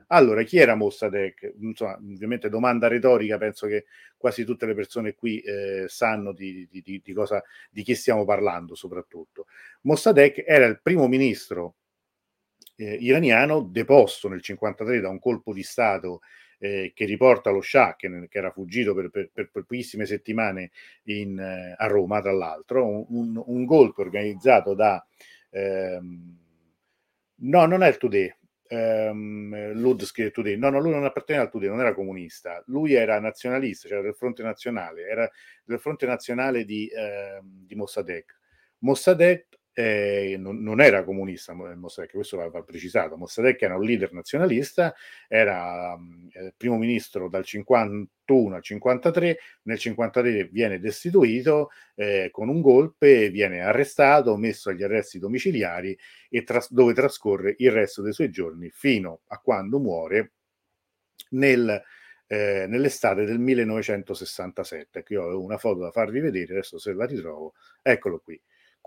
[0.10, 1.56] Allora, chi era Mossadegh?
[1.62, 3.86] Insomma, ovviamente domanda retorica, penso che
[4.18, 8.24] quasi tutte le persone qui eh, sanno di, di, di, di, cosa, di chi stiamo
[8.24, 9.48] parlando soprattutto.
[9.82, 11.78] Mossadegh era il primo ministro
[12.76, 16.20] eh, iraniano deposto nel 1953 da un colpo di Stato
[16.64, 20.70] eh, che riporta lo Shah, che, che era fuggito per, per, per, pochissime settimane
[21.06, 25.04] in, eh, a Roma, tra l'altro, un, un, un golpe organizzato da...
[25.50, 26.38] Ehm,
[27.36, 28.32] no, non è il Today,
[28.68, 33.20] ehm, Ludsk Today, no, no, lui non apparteneva al Today, non era comunista, lui era
[33.20, 35.28] nazionalista, cioè del fronte nazionale, era
[35.64, 38.38] del fronte nazionale di, ehm, di Mossadegh.
[38.80, 44.12] Mossadegh eh, non, non, era comunista Mossadegh, questo va, va, precisato, Mossadegh era un leader
[44.12, 44.94] nazionalista,
[45.28, 45.98] era
[46.32, 53.30] eh, primo ministro dal 51 al 53, nel 53 viene destituito eh, con un golpe,
[53.30, 55.98] viene arrestato, messo agli arresti domiciliari
[56.30, 60.34] e tras- dove trascorre il resto dei suoi giorni fino a quando muore
[61.30, 61.82] nel,
[62.28, 65.04] eh, nell'estate del 1967.
[65.04, 68.40] Qui ho una foto da farvi vedere, adesso se la ritrovo, eccolo qui.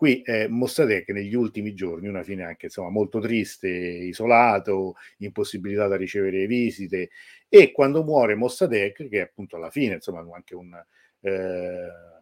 [0.04, 5.96] Qui è Mossadegh negli ultimi giorni, una fine anche insomma, molto triste, isolato, impossibilità da
[5.96, 7.08] ricevere visite
[7.48, 10.74] e quando muore Mossadegh, che è appunto alla fine, insomma, anche un...
[11.22, 12.13] Eh,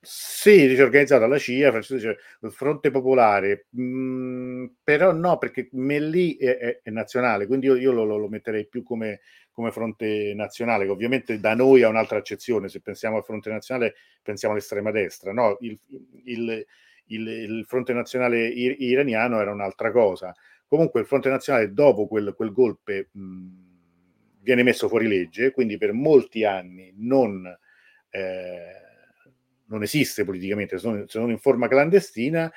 [0.00, 5.68] sì, dice organizzata la CIA, Francesco dice il Fronte Popolare, mh, mm, però no, perché
[5.72, 10.34] Mellì è, è, è nazionale, quindi io, io lo, lo, metterei più come, come, fronte
[10.36, 14.92] nazionale, che ovviamente da noi ha un'altra accezione, se pensiamo al fronte nazionale pensiamo all'estrema
[14.92, 15.76] destra, no, il,
[16.24, 16.66] il,
[17.06, 20.32] il, il fronte nazionale iraniano era un'altra cosa.
[20.68, 23.46] Comunque il fronte nazionale dopo quel, quel golpe mh,
[24.42, 27.46] viene messo fuori legge, quindi per molti anni non...
[28.10, 28.86] Eh,
[29.68, 32.52] non esiste politicamente, se non, in forma clandestina,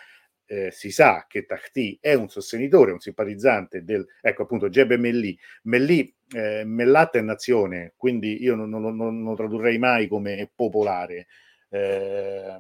[0.52, 5.38] eh, si sa che Tahti è un sostenitore, un simpatizzante del, ecco appunto, Gebe Melli.
[5.64, 11.28] Melli, eh, Mellat è nazione, quindi io non, non, non, lo tradurrei mai come popolare.
[11.70, 12.58] Eh,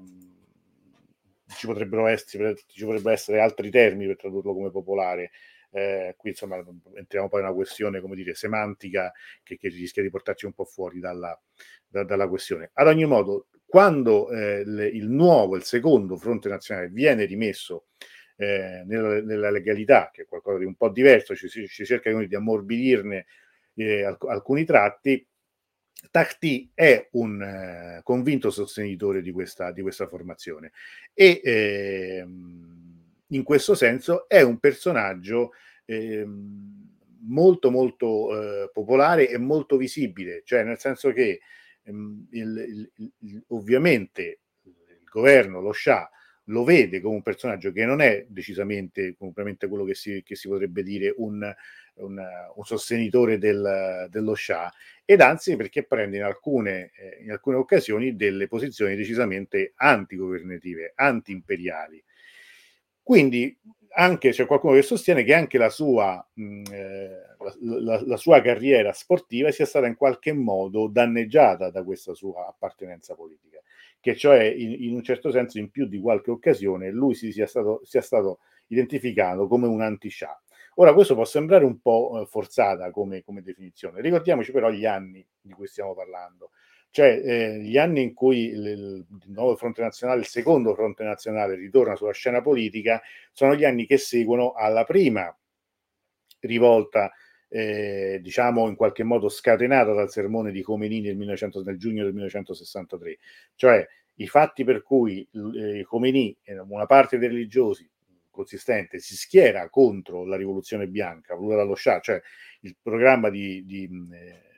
[1.57, 5.31] ci, potrebbero essere, ci potrebbero essere altri termini per tradurlo come popolare.
[5.73, 6.63] Eh, qui insomma
[6.95, 9.09] entriamo poi in una questione come dire semantica
[9.41, 11.37] che, che rischia di portarci un po' fuori dalla,
[11.87, 12.71] da, dalla questione.
[12.73, 17.85] Ad ogni modo, quando eh, le, il nuovo, il secondo fronte nazionale viene rimesso
[18.35, 22.35] eh, nella, nella, legalità, che è qualcosa di un po' diverso, ci, ci cerca di
[22.35, 23.25] ammorbidirne
[23.75, 25.25] eh, alc- alcuni tratti,
[26.09, 30.73] Tacti è un eh, convinto sostenitore di questa, di questa formazione.
[31.13, 32.25] E eh,
[33.27, 35.53] in questo senso è un personaggio
[35.85, 36.27] eh,
[37.21, 41.39] molto molto eh, popolare e molto visibile, cioè nel senso che
[41.85, 46.09] il, il, il, ovviamente il governo, lo Shah,
[46.45, 50.47] lo vede come un personaggio che non è decisamente completamente quello che si, che si
[50.47, 51.53] potrebbe dire un,
[51.95, 52.21] un,
[52.55, 54.71] un sostenitore del, dello Shah,
[55.05, 62.03] ed anzi perché prende in alcune, eh, in alcune occasioni delle posizioni decisamente antigovernative, anti-imperiali.
[63.11, 63.53] Quindi
[63.95, 68.39] anche c'è qualcuno che sostiene che anche la sua, mh, eh, la, la, la sua,
[68.39, 73.59] carriera sportiva sia stata in qualche modo danneggiata da questa sua appartenenza politica,
[73.99, 77.47] che cioè in, in un certo senso in più di qualche occasione lui si sia
[77.47, 80.41] stato, sia stato identificato come un anti-Shah.
[80.75, 85.27] Ora, questo può sembrare un po' eh, forzata come, come definizione, ricordiamoci però gli anni
[85.41, 86.51] di cui stiamo parlando.
[86.93, 91.55] Cioè, eh, gli anni in cui il, il, nuovo fronte nazionale, il secondo fronte nazionale
[91.55, 93.01] ritorna sulla scena politica,
[93.31, 95.33] sono gli anni che seguono alla prima
[96.41, 97.09] rivolta,
[97.47, 102.13] eh, diciamo in qualche modo scatenata dal sermone di Khomeini nel, 1900, nel giugno del
[102.13, 103.17] 1963.
[103.55, 105.25] Cioè, i fatti per cui
[105.55, 107.89] eh, Khomeini una parte dei religiosi
[108.29, 112.21] consistente si schiera contro la rivoluzione bianca voluta dallo Shah, cioè
[112.61, 114.50] il programma di, di eh,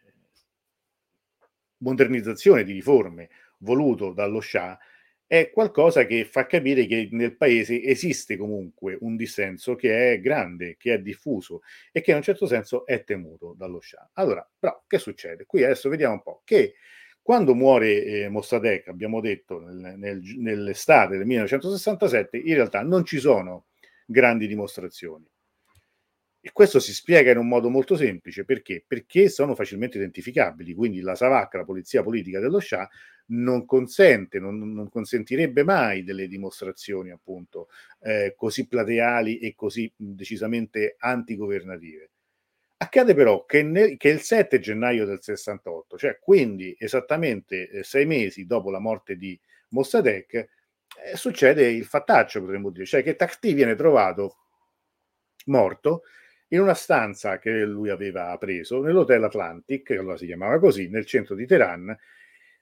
[1.84, 4.78] modernizzazione, di riforme voluto dallo Shah,
[5.26, 10.76] è qualcosa che fa capire che nel paese esiste comunque un dissenso che è grande,
[10.78, 14.12] che è diffuso e che in un certo senso è temuto dallo Shah.
[14.13, 15.46] Allora, però, che succede?
[15.46, 16.76] Qui adesso vediamo un po' che
[17.22, 23.17] quando muore eh, Mossadegh, abbiamo detto nel, nel, nell'estate del 1967, in realtà non ci
[23.17, 23.67] sono
[24.06, 25.26] grandi dimostrazioni.
[26.45, 28.84] E questo si spiega in un modo molto semplice perché?
[28.86, 32.89] Perché sono facilmente identificabili, quindi la Savacca, la polizia politica dello Shah,
[33.27, 37.69] non consente, non, non consentirebbe mai delle dimostrazioni appunto
[38.01, 42.10] eh, così plateali e così decisamente antigovernative.
[42.75, 48.06] Accade però che, nel, che, il 7 gennaio del 68, cioè quindi esattamente eh, sei
[48.06, 53.53] mesi dopo la morte di Mossadegh, eh, succede il fattaccio, potremmo dire, cioè che Takti
[53.53, 54.39] viene trovato
[55.45, 56.03] morto
[56.54, 61.06] in una stanza che lui aveva preso nell'Hotel Atlantic, che allora si chiamava così, nel
[61.06, 61.96] centro di Teheran,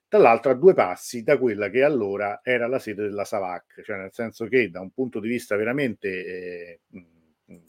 [0.07, 3.97] tra l'altro a due passi da quella che allora era la sede della Savak, cioè
[3.97, 6.79] nel senso che da un punto di vista veramente eh,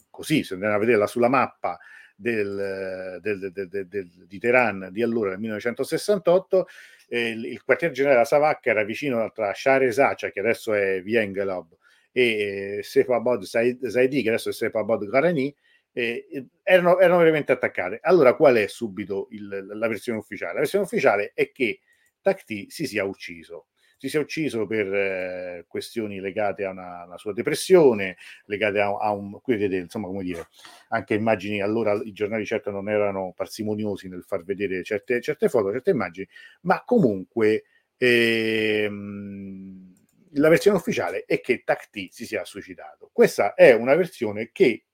[0.09, 1.77] così, se andiamo a vederla sulla mappa
[2.15, 6.67] del, del, del, di Teheran di allora, nel 1968,
[7.09, 11.75] eh, il, il, quartier generale della Savak era vicino tra Shahrezacha, che adesso è Viengelob,
[12.13, 15.53] e eh, Sefabod Zaidi, che adesso è Sefabod Gharani,
[15.93, 17.99] eh, erano, erano, veramente attaccate.
[18.01, 20.53] Allora, qual è subito il, la versione ufficiale?
[20.53, 21.79] La versione ufficiale è che
[22.21, 23.67] Takti si sia ucciso.
[23.97, 29.11] Si sia ucciso per eh, questioni legate a una, una, sua depressione, legate a, a
[29.11, 29.39] un.
[29.39, 30.47] Qui vedete, insomma, come dire,
[30.89, 31.61] anche immagini.
[31.61, 36.27] Allora i giornali certo non erano parsimoniosi nel far vedere certe, certe foto, certe immagini,
[36.61, 37.65] ma comunque.
[37.97, 39.91] Ehm,
[40.37, 43.11] la versione ufficiale è che Takti si sia suicidato.
[43.13, 44.85] Questa è una versione che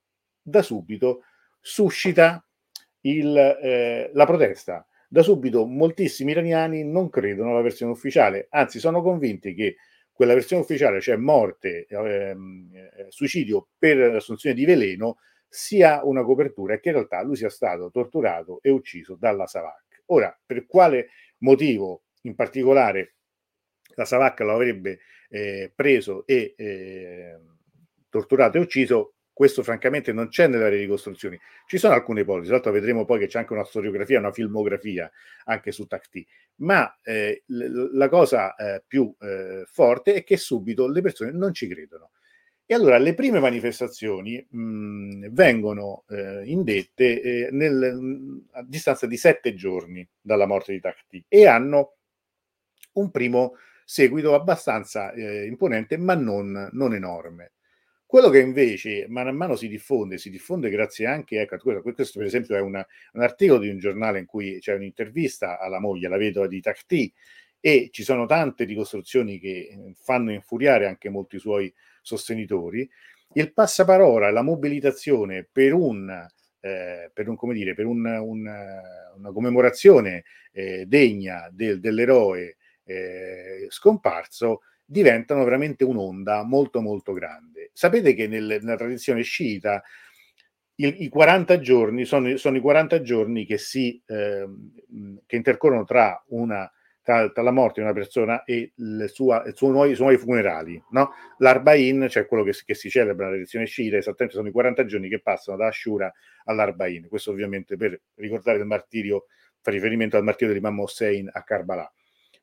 [0.49, 1.23] da subito
[1.59, 2.43] suscita
[3.01, 4.85] il, eh, la protesta.
[5.07, 9.77] Da subito moltissimi iraniani non credono alla versione ufficiale, anzi sono convinti che
[10.11, 16.73] quella versione ufficiale, cioè morte, ehm, eh, suicidio per l'assunzione di veleno, sia una copertura
[16.75, 20.03] e che in realtà lui sia stato torturato e ucciso dalla Savak.
[20.07, 21.09] Ora, per quale
[21.39, 23.15] motivo in particolare
[23.95, 27.39] la Savak lo avrebbe eh, preso e eh,
[28.09, 31.39] torturato e ucciso, questo francamente non c'è nelle ricostruzioni.
[31.65, 35.09] Ci sono alcune ipotesi, tra l'altro vedremo poi che c'è anche una storiografia, una filmografia
[35.45, 40.99] anche su Tacti, ma eh, la cosa eh, più eh, forte è che subito le
[40.99, 42.11] persone non ci credono.
[42.65, 49.15] E allora le prime manifestazioni mh, vengono eh, indette eh, nel, mh, a distanza di
[49.15, 51.95] sette giorni dalla morte di Tacti e hanno
[52.95, 53.53] un primo
[53.85, 57.53] seguito abbastanza eh, imponente, ma non, non enorme.
[58.09, 61.57] Quello che invece mano a mano si diffonde, si diffonde grazie anche, ecco,
[61.93, 65.79] questo per esempio è una, un articolo di un giornale in cui c'è un'intervista alla
[65.79, 67.13] moglie, la vedova di Tacti,
[67.59, 72.89] e ci sono tante ricostruzioni che fanno infuriare anche molti suoi sostenitori.
[73.33, 76.09] Il passaparola, la mobilitazione per un,
[76.61, 78.51] eh, per un come dire, per un, un,
[79.17, 87.69] una commemorazione eh, degna del, dell'eroe eh, scomparso diventano veramente un'onda molto molto grande.
[87.73, 89.83] Sapete che nel, nella tradizione sciita
[90.75, 94.47] i, i 40 giorni sono, sono, i 40 giorni che, si, eh,
[95.27, 96.69] che intercorrono tra, una,
[97.03, 100.81] tra, tra, la morte di una persona e il, sua, il suo i suoi funerali.
[100.89, 101.11] No?
[101.37, 105.07] L'Arbain, cioè quello che, che si celebra nella religione sciita, esattamente sono i 40 giorni
[105.07, 106.11] che passano da Ashura
[106.45, 107.07] all'Arbain.
[107.07, 109.25] Questo ovviamente per ricordare il martirio,
[109.61, 111.93] fa riferimento al martirio dell'Imam Hossein a Karbala.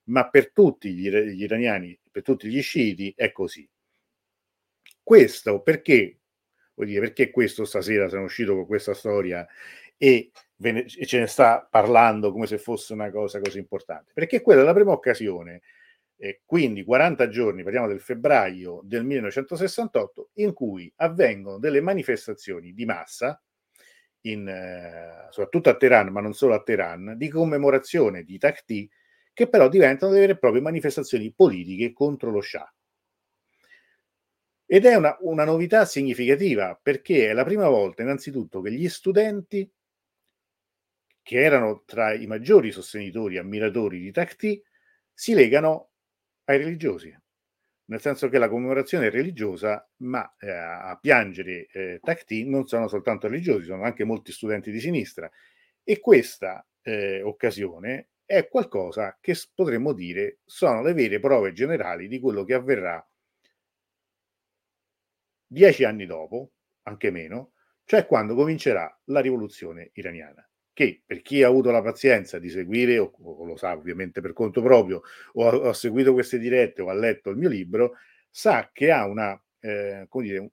[0.07, 3.69] Ma per tutti gli, gli iraniani, per tutti gli sciiti è così.
[5.03, 6.19] Questo perché
[6.75, 9.47] vuol dire, perché questo stasera sono uscito con questa storia
[9.97, 10.31] e,
[11.07, 14.13] ce ne sta parlando come se fosse una cosa così importante?
[14.15, 15.63] Perché quella è la prima occasione,
[16.19, 22.85] eh, quindi 40 giorni, parliamo del febbraio del 1968, in cui avvengono delle manifestazioni di
[22.85, 23.41] massa,
[24.23, 28.91] in, eh, soprattutto a Teheran, ma non solo a Teheran, di commemorazione di Takhti,
[29.37, 32.75] che però diventano delle vere e proprie manifestazioni politiche contro lo Shah.
[34.65, 39.71] Ed è una, una novità significativa perché è la prima volta innanzitutto che gli studenti,
[41.21, 44.63] che erano tra i maggiori sostenitori e ammiratori di Takhti,
[45.13, 45.91] si legano
[46.45, 47.15] ai religiosi,
[47.89, 52.89] nel senso che la commemorazione è religiosa, ma eh, a piangere eh, Takhti non sono
[52.89, 55.31] soltanto religiosi, sono anche molti studenti di sinistra.
[55.85, 62.19] E questa eh, occasione è qualcosa che potremmo dire sono le vere prove generali di
[62.19, 63.09] quello che avverrà
[65.47, 66.51] dieci anni dopo,
[66.83, 67.53] anche meno,
[67.85, 72.99] cioè quando comincerà la rivoluzione iraniana, che per chi ha avuto la pazienza di seguire,
[72.99, 75.03] o, o lo sa ovviamente per conto proprio,
[75.35, 77.95] o ha, ha, seguito queste dirette o ha letto il mio libro,
[78.29, 80.51] sa che ha una, eh, come dire,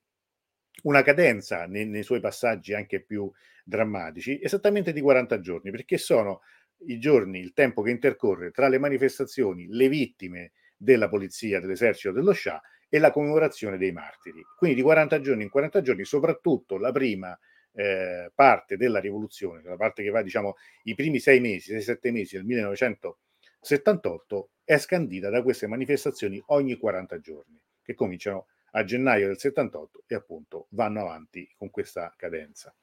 [0.83, 3.31] una cadenza nei, nei suoi passaggi anche più
[3.63, 6.41] drammatici, esattamente di 40 giorni, perché sono
[6.87, 12.33] i giorni, il tempo che intercorre tra le manifestazioni, le vittime della polizia, dell'esercito, dello
[12.33, 14.41] Shah e la commemorazione dei martiri.
[14.55, 17.37] Quindi di 40 giorni in 40 giorni, soprattutto la prima
[17.73, 22.11] eh, parte della rivoluzione, la parte che va, diciamo, i primi sei mesi, sei, sette
[22.11, 29.27] mesi del 1978, è scandita da queste manifestazioni ogni 40 giorni, che cominciano a gennaio
[29.27, 32.73] del 78 e appunto vanno avanti con questa cadenza.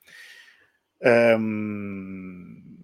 [0.99, 2.80] Um,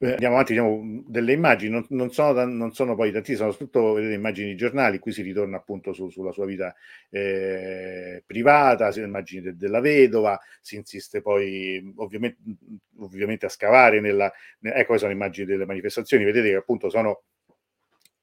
[0.00, 3.92] eh, andiamo avanti, diciamo, delle immagini, non, non, sono, non sono poi tantissime, sono soprattutto
[3.94, 6.72] vedete, immagini di giornali, qui si ritorna appunto su, sulla sua vita
[7.10, 12.38] eh, privata, immagini de, della vedova, si insiste poi ovviamente,
[12.98, 14.32] ovviamente a scavare nella...
[14.60, 17.22] Ecco, sono immagini delle manifestazioni, vedete che appunto sono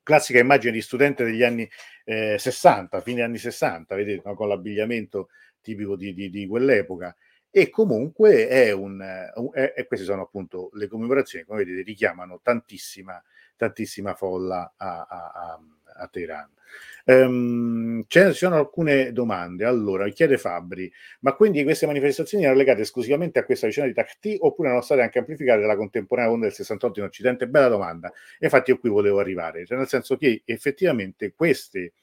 [0.01, 1.69] classica immagine di studente degli anni
[2.05, 4.35] eh, 60, fine anni 60, vedete, no?
[4.35, 5.27] con l'abbigliamento
[5.61, 7.13] tipico di, di, di quell'epoca
[7.58, 9.00] e comunque è un,
[9.54, 13.24] è, e queste sono appunto le commemorazioni, come vedete, richiamano tantissima,
[13.56, 15.60] tantissima folla a, a,
[16.00, 16.50] a Teheran.
[17.06, 19.63] Um, ci sono alcune domande.
[19.63, 20.91] Allora, chiede Fabri,
[21.22, 25.00] ma quindi queste manifestazioni erano legate esclusivamente a questa vicenda di Takhti oppure erano state
[25.00, 27.48] anche amplificate dalla contemporanea onda del 68 in Occidente?
[27.48, 28.12] Bella domanda.
[28.39, 31.94] Infatti io qui volevo arrivare, cioè nel senso che effettivamente queste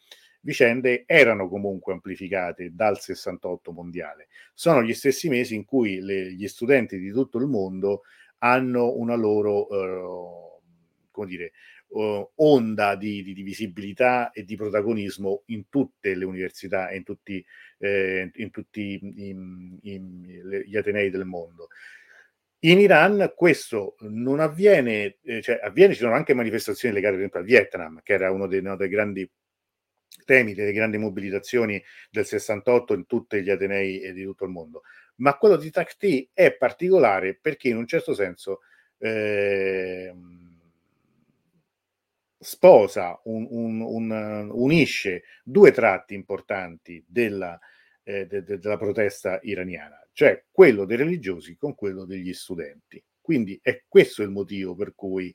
[0.42, 4.28] vicende erano comunque amplificate dal 68 mondiale.
[4.54, 8.02] Sono gli stessi mesi in cui le, gli studenti di tutto il mondo
[8.38, 10.60] hanno una loro, uh,
[11.10, 11.52] come dire,
[11.88, 17.04] uh, onda di, di, di, visibilità e di protagonismo in tutte le università e in
[17.04, 17.44] tutti,
[17.78, 21.68] eh, in tutti in, in, gli atenei del mondo.
[22.64, 27.44] In Iran questo non avviene, eh, cioè avviene, ci sono anche manifestazioni legate esempio al
[27.44, 29.28] Vietnam, che era uno dei, no, dei grandi
[30.24, 34.82] temi delle grandi mobilitazioni del 68 in tutti gli atenei di tutto il mondo.
[35.16, 38.60] Ma quello di Takhti è particolare perché in un certo senso
[38.98, 40.14] eh,
[42.38, 47.58] sposa, un, un, un, unisce due tratti importanti della,
[48.02, 53.02] eh, de, de, della protesta iraniana, cioè quello dei religiosi con quello degli studenti.
[53.20, 55.32] Quindi è questo il motivo per cui,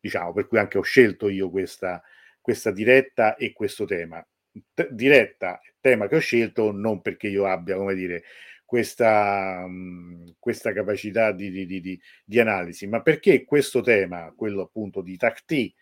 [0.00, 2.02] diciamo, per cui anche ho scelto io questa,
[2.48, 4.26] questa diretta e questo tema.
[4.72, 8.22] T- diretta, tema che ho scelto non perché io abbia, come dire,
[8.64, 14.62] questa, mh, mm, questa capacità di, di, di, di, analisi, ma perché questo tema, quello
[14.62, 15.74] appunto di Takhti,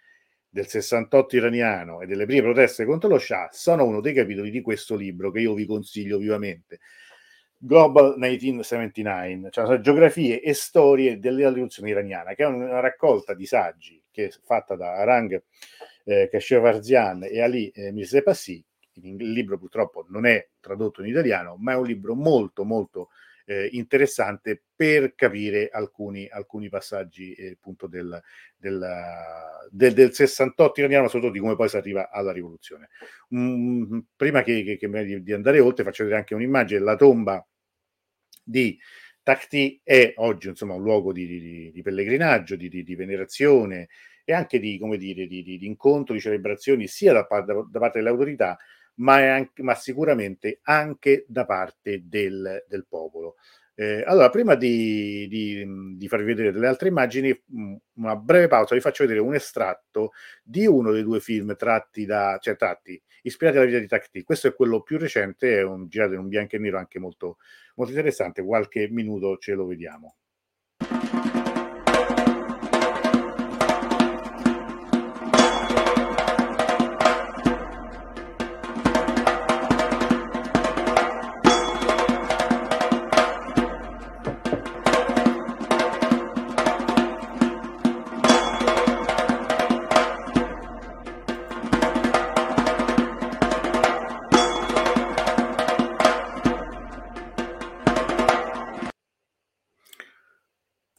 [0.48, 4.60] del 68 iraniano e delle prime proteste contro lo Shah, sono uno dei capitoli di
[4.60, 6.80] questo libro che io vi consiglio vivamente.
[7.58, 14.02] Global 1979, cioè geografie e storie della rivoluzione iraniana, che è una raccolta di saggi
[14.10, 15.40] che è fatta da Arang
[16.06, 17.92] eh, Kashia Varzian e Ali eh.
[18.98, 23.10] Il libro purtroppo non è tradotto in italiano, ma è un libro molto molto
[23.44, 28.20] eh, interessante per capire alcuni, alcuni passaggi eh, appunto del,
[28.56, 28.86] del,
[29.70, 32.88] del, del, 68 iraniano, ma soprattutto di come poi si arriva alla rivoluzione.
[33.34, 37.46] Mm, prima che, che, che di andare oltre, faccio vedere anche un'immagine, la tomba
[38.42, 38.78] di
[39.22, 43.88] Tacti è oggi insomma, un luogo di, di, di pellegrinaggio, di, di, venerazione
[44.28, 48.10] e anche di, come dire, di, incontro, di celebrazioni sia da, da, da parte delle
[48.10, 48.58] autorità
[48.96, 53.36] ma, anche, ma, sicuramente anche da parte del, del popolo.
[53.78, 58.74] Eh, allora, prima di, di, di, farvi vedere delle altre immagini, mm, una breve pausa,
[58.74, 60.12] vi faccio vedere un estratto
[60.42, 64.22] di uno dei due film tratti da, cioè tratti, ispirati alla vita di Tacti.
[64.22, 67.36] Questo è quello più recente, è un girato in un bianco e nero anche molto,
[67.76, 68.42] molto interessante.
[68.42, 70.16] Qualche minuto ce lo vediamo.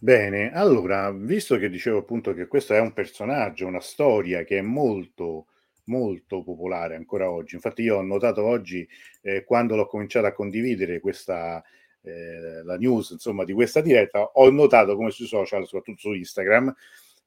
[0.08, 4.62] Bene, allora, visto che dicevo appunto che questo è un personaggio, una storia che è
[4.62, 5.48] molto,
[5.88, 7.56] molto popolare ancora oggi.
[7.56, 8.88] Infatti io ho notato oggi,
[9.22, 11.62] eh, quando l'ho cominciato a condividere questa,
[12.04, 16.74] eh, la news, insomma, di questa diretta, ho notato come sui social, soprattutto su Instagram,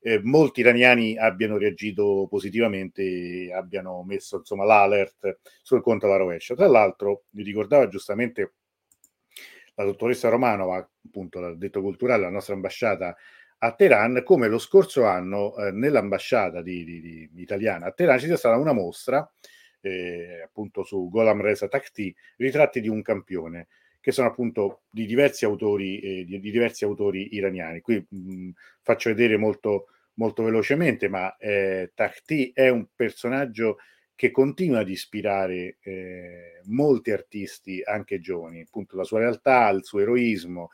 [0.01, 6.55] eh, molti iraniani abbiano reagito positivamente abbiano messo, insomma, l'alert sul conto alla rovescia.
[6.55, 8.53] Tra l'altro, mi ricordava giustamente
[9.81, 13.17] la dottoressa Romanova, appunto l'ha detto culturale, la nostra ambasciata
[13.63, 18.27] a Teheran, come lo scorso anno eh, nell'ambasciata di, di, di, italiana a Teheran ci
[18.27, 19.31] sia stata una mostra
[19.81, 23.69] eh, appunto su Golam Reza Takhti, ritratti di un campione,
[24.01, 27.81] che sono appunto di diversi autori, eh, di, di, diversi autori iraniani.
[27.81, 28.51] Qui mh,
[28.83, 33.79] faccio vedere molto, molto velocemente, ma eh, Takhti è un personaggio
[34.21, 40.01] che continua ad ispirare eh, molti artisti, anche giovani, appunto la sua realtà, il suo
[40.01, 40.69] eroismo,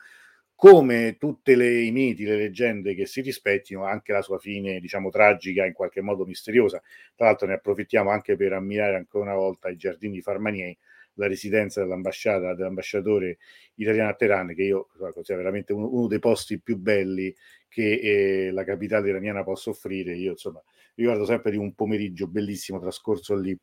[0.53, 5.09] come tutte le, i miti, le leggende che si rispettino, anche la sua fine, diciamo,
[5.09, 6.81] tragica, in qualche modo misteriosa.
[7.15, 10.75] Tra l'altro ne approfittiamo anche per ammirare ancora una volta i giardini di Farmanier,
[11.13, 13.37] la residenza dell'ambasciata, dell'ambasciatore
[13.75, 17.33] italiano a Teheran, che io considero veramente uno, uno, dei posti più belli
[17.69, 20.15] che eh, la capitale iraniana possa offrire.
[20.15, 20.61] Io, insomma,
[20.97, 23.57] ricordo sempre di un pomeriggio bellissimo trascorso lì,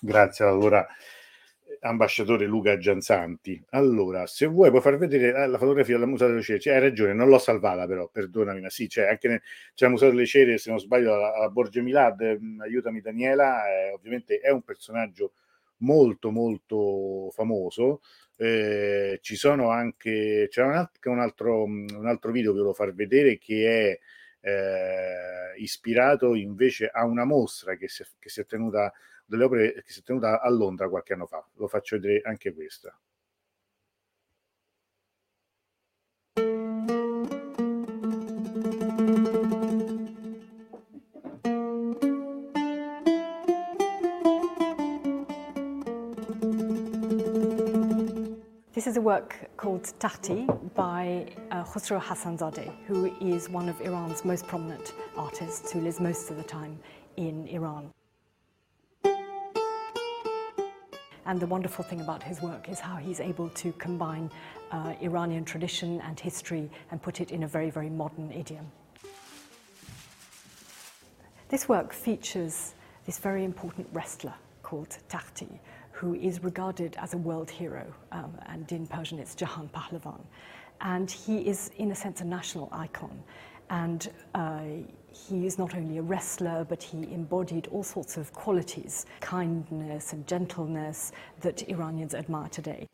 [0.00, 0.86] grazie all'allora
[1.80, 3.62] ambasciatore Luca Gianzanti.
[3.70, 6.60] Allora, se vuoi puoi far vedere eh, la fotografia della Museo delle Cere.
[6.60, 9.40] Cioè, hai ragione, non l'ho salvata però, perdonami, ma sì, c'è anche nel,
[9.74, 14.38] il Museo delle Cere, se non sbaglio, alla, Borgia Milad, eh, aiutami Daniela, eh, ovviamente
[14.38, 15.32] è un personaggio
[15.78, 18.00] molto molto famoso.
[18.36, 23.38] Eh, ci sono anche, c'è un, un, altro, un altro video che volevo far vedere
[23.38, 23.98] che è
[24.40, 28.92] eh, ispirato invece a una mostra che si, che si è tenuta
[29.24, 31.46] delle opere che si è tenuta a Londra qualche anno fa.
[31.54, 32.96] Lo faccio vedere anche questa.
[48.80, 54.24] This is a work called Tahti by uh, Khosrow Hassanzadeh, who is one of Iran's
[54.24, 56.78] most prominent artists who lives most of the time
[57.18, 57.90] in Iran.
[61.26, 64.30] And the wonderful thing about his work is how he's able to combine
[64.70, 68.64] uh, Iranian tradition and history and put it in a very, very modern idiom.
[71.50, 72.72] This work features
[73.04, 75.58] this very important wrestler called Tahti,
[76.00, 80.22] who is regarded as a world hero, um, and in Persian it's Jahan Pahlavan.
[80.80, 83.22] And he is, in a sense, a national icon.
[83.68, 84.62] And uh,
[85.12, 90.26] he is not only a wrestler, but he embodied all sorts of qualities, kindness and
[90.26, 92.88] gentleness that Iranians admire today.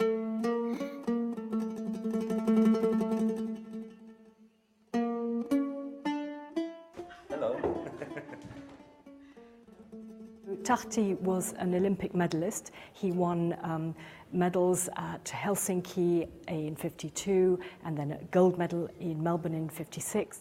[10.66, 12.72] Tahti was an Olympic medalist.
[12.92, 13.94] He won um,
[14.32, 20.40] medals at Helsinki in 52 and then a gold medal in Melbourne in 56.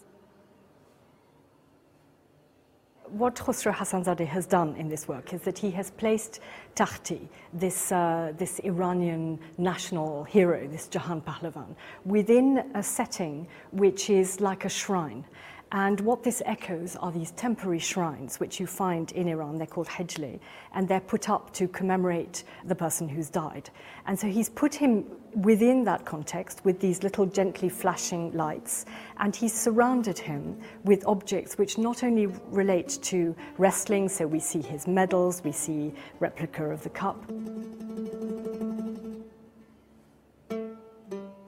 [3.04, 6.40] What Khosrow Hassanzadeh has done in this work is that he has placed
[6.74, 14.40] Tahti, this, uh, this Iranian national hero, this Jahan Pahlavan, within a setting which is
[14.40, 15.24] like a shrine.
[15.72, 19.58] And what this echoes are these temporary shrines, which you find in Iran.
[19.58, 20.38] They're called hejle,
[20.72, 23.68] and they're put up to commemorate the person who's died.
[24.06, 25.04] And so he's put him
[25.34, 28.86] within that context with these little gently flashing lights,
[29.18, 34.62] and he's surrounded him with objects which not only relate to wrestling, so we see
[34.62, 37.20] his medals, we see replica of the cup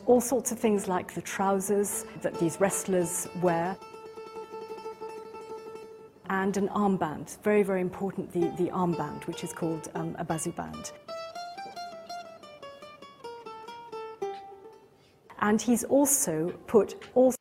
[0.06, 3.76] all sorts of things like the trousers that these wrestlers wear.
[6.30, 10.92] And an armband, very, very important, the, the armband, which is called um, a bazuband.
[15.38, 17.32] And he's also put all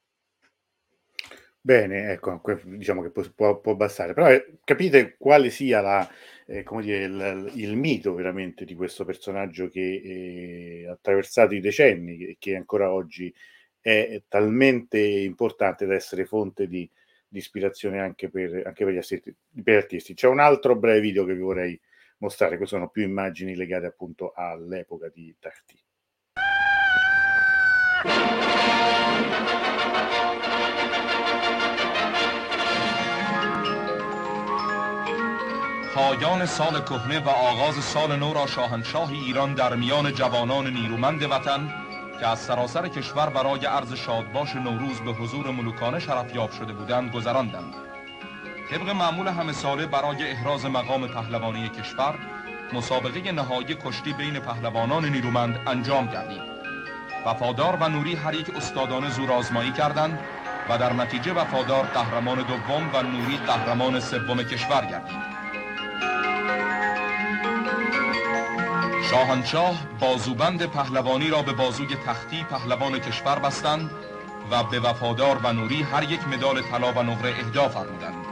[1.59, 6.09] Bene, ecco, diciamo che può, può bastare, però eh, capite quale sia la,
[6.45, 12.37] eh, dire, il, il, mito veramente di questo personaggio che eh, attraversato i decenni e
[12.39, 13.33] che ancora oggi
[13.81, 16.89] è talmente importante da essere fonte di,
[17.28, 20.14] di ispirazione anche per, anche per gli artisti, per artisti.
[20.14, 21.80] C'è un altro breve video che vi vorrei
[22.18, 25.78] mostrare, queste sono più immagini legate appunto all'epoca di Tarty.
[35.94, 41.74] پایان سال کهنه و آغاز سال نو را شاهنشاه ایران در میان جوانان نیرومند وطن
[42.19, 47.73] که از سراسر کشور برای عرض شادباش نوروز به حضور ملوکانه شرفیاب شده بودند گذراندند.
[48.71, 52.15] طبق معمول همه ساله برای احراز مقام پهلوانی کشور
[52.73, 56.41] مسابقه نهایی کشتی بین پهلوانان نیرومند انجام گردید.
[57.25, 60.19] وفادار و نوری هر یک استادانه زور آزمایی کردند
[60.69, 65.36] و در نتیجه وفادار قهرمان دوم و نوری قهرمان سوم کشور گردید.
[69.11, 73.91] شاهنشاه بازوبند پهلوانی را به بازوی تختی پهلوان کشور بستند
[74.51, 78.25] و به وفادار و نوری هر یک مدال طلا و نقره اهدا فرمودند.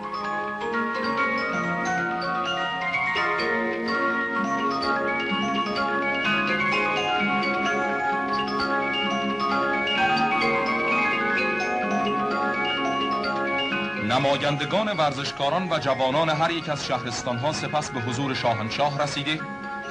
[14.10, 19.40] نمایندگان ورزشکاران و جوانان هر یک از شهرستانها سپس به حضور شاهنشاه رسیده.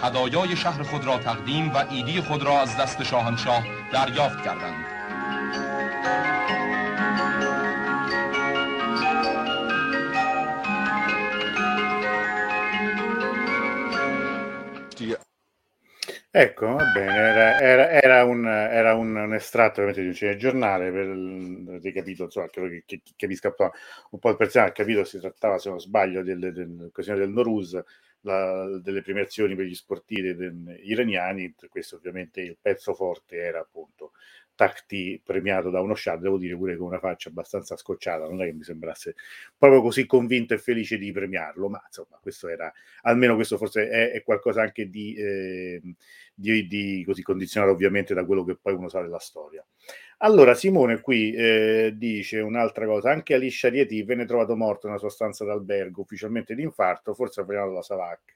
[0.03, 3.63] هدایای شهر خود را تقدیم و ایدی خود را از دست شاهنشاه
[3.93, 4.99] دریافت کردند
[16.31, 21.07] Ecco, va bene, era, era, era, un, era un, un, estratto di un cinegiornale, per,
[21.07, 23.53] avete capito, insomma, credo che, che, che capisca
[24.11, 27.83] un po' il personaggio, ha capito si trattava, se non sbaglio, dell'occasione del, del Noruz,
[28.24, 30.34] la, delle premiazioni per gli sportivi
[30.82, 34.12] iraniani, questo ovviamente il pezzo forte era appunto
[34.56, 38.46] Takti premiato da uno Shah, devo dire pure con una faccia abbastanza scocciata, non è
[38.46, 39.16] che mi sembrasse
[39.58, 44.12] proprio così convinto e felice di premiarlo, ma insomma questo era, almeno questo forse è,
[44.12, 45.82] è qualcosa anche di, eh,
[46.32, 49.64] di, di, così condizionato ovviamente da quello che poi uno sa della storia.
[50.18, 55.10] Allora Simone qui eh, dice un'altra cosa, anche Alicia Rieti venne trovato morto nella sua
[55.10, 58.34] stanza d'albergo, ufficialmente di infarto, forse avvelenato da Savac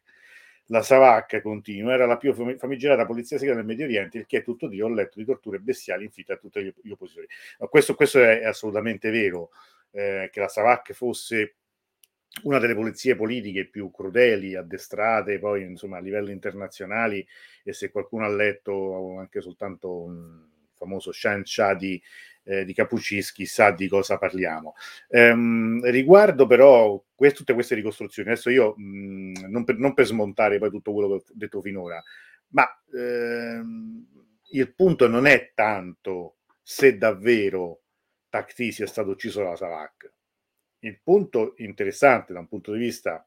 [0.71, 4.43] la Savacca continua, era la più famigerata polizia segreta del Medio Oriente, il che è
[4.43, 7.27] tutto Dio, ho letto di torture bestiali inflitte a tutti gli, oppositori.
[7.69, 9.51] Questo, questo è, assolutamente vero,
[9.91, 11.55] eh, che la Savacca fosse
[12.43, 17.27] una delle polizie politiche più crudeli, addestrate poi insomma a livello internazionali
[17.65, 22.01] e se qualcuno ha letto anche soltanto un famoso Shan Shah di
[22.49, 24.75] eh, di Capucischi sa di cosa parliamo.
[25.09, 30.59] Ehm, riguardo però que- tutte queste ricostruzioni, adesso io mh, non, per, non, per, smontare
[30.59, 32.03] poi tutto quello che ho detto finora,
[32.49, 34.07] ma ehm,
[34.53, 37.83] il punto non è tanto se davvero
[38.31, 40.13] Tacti sia stato ucciso dalla Savac.
[40.81, 43.27] Il punto interessante da un punto di vista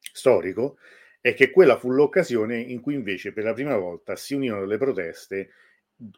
[0.00, 0.78] storico
[1.20, 4.78] è che quella fu l'occasione in cui invece per la prima volta si unirono le
[4.78, 5.50] proteste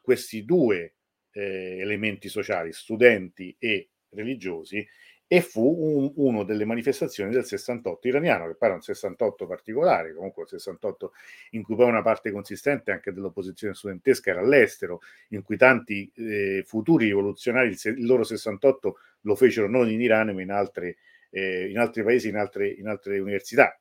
[0.02, 0.94] questi due
[1.32, 4.86] eh, elementi sociali, studenti e religiosi,
[5.32, 10.12] e fu un, una delle manifestazioni del 68 iraniano, che poi era un 68 particolare,
[10.12, 11.12] comunque un 68
[11.50, 16.64] in cui poi una parte consistente anche dell'opposizione studentesca era all'estero, in cui tanti eh,
[16.66, 20.96] futuri rivoluzionari il, il, loro 68 lo fecero non in Iran ma in, altre,
[21.30, 23.78] eh, in altri paesi, in altre, in altre università,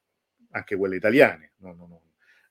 [0.51, 1.53] anche quelle italiane.
[1.57, 2.01] No, no, no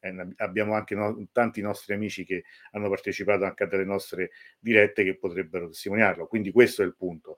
[0.00, 5.04] eh, abbiamo anche no, tanti nostri amici che hanno partecipato anche a delle nostre dirette
[5.04, 6.26] che potrebbero testimoniarlo.
[6.26, 7.36] Quindi questo è il punto.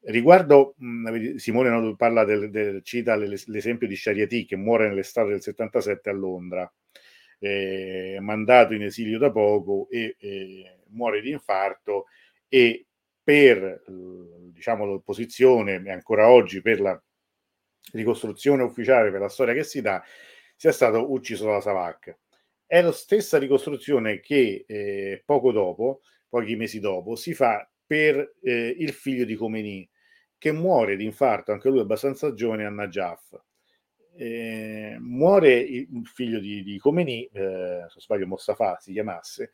[0.00, 5.42] Riguardo, mh, Simone no, parla del, del, cita l'esempio di Shariati che muore nell'estate del
[5.42, 6.72] 77 a Londra,
[7.38, 12.06] eh, mandato in esilio da poco e eh, muore di infarto
[12.48, 12.86] e
[13.22, 13.82] per
[14.52, 17.02] diciamo, l'opposizione ancora oggi per la
[17.92, 20.02] ricostruzione ufficiale per la storia che si dà
[20.62, 22.18] sia stato ucciso dalla Savak.
[22.64, 28.76] È la stessa ricostruzione che eh, poco dopo, pochi mesi dopo, si fa per eh,
[28.78, 29.90] il figlio di Khomeini,
[30.38, 33.42] che muore di infarto, anche lui abbastanza giovane, a Najaf.
[34.14, 39.50] Eh, muore il figlio di, di Khomeini, eh, se sbaglio Mostafa si chiamasse,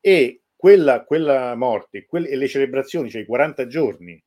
[0.00, 4.20] e quella, quella morte quelle, e le celebrazioni, cioè i 40 giorni,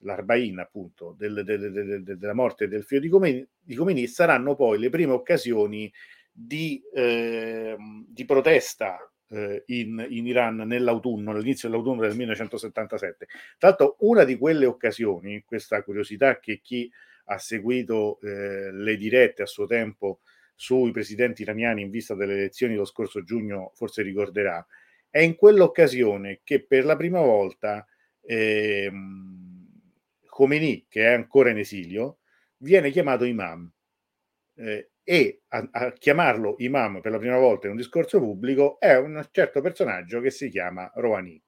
[0.00, 4.78] l'Arbaina appunto, del, del, del, della morte del figlio di Khomeini, di Khomeini, saranno poi
[4.78, 5.92] le prime occasioni
[6.32, 7.76] di, eh,
[8.06, 8.98] di protesta
[9.28, 13.26] eh, in, in, Iran nell'autunno, all'inizio dell'autunno del 1977.
[13.58, 16.90] Tra l'altro, una di quelle occasioni, questa curiosità che chi
[17.26, 20.20] ha seguito eh, le dirette a suo tempo
[20.54, 24.64] sui presidenti iraniani in vista delle elezioni dello scorso giugno forse ricorderà,
[25.08, 27.86] è in quell'occasione che per la prima volta
[28.22, 28.90] eh,
[30.40, 32.20] Khomeini, che è ancora in esilio,
[32.58, 33.70] viene chiamato imam.
[34.54, 38.96] Eh, e a, a, chiamarlo imam per la prima volta in un discorso pubblico è
[38.96, 41.42] un certo personaggio che si chiama Rouhani,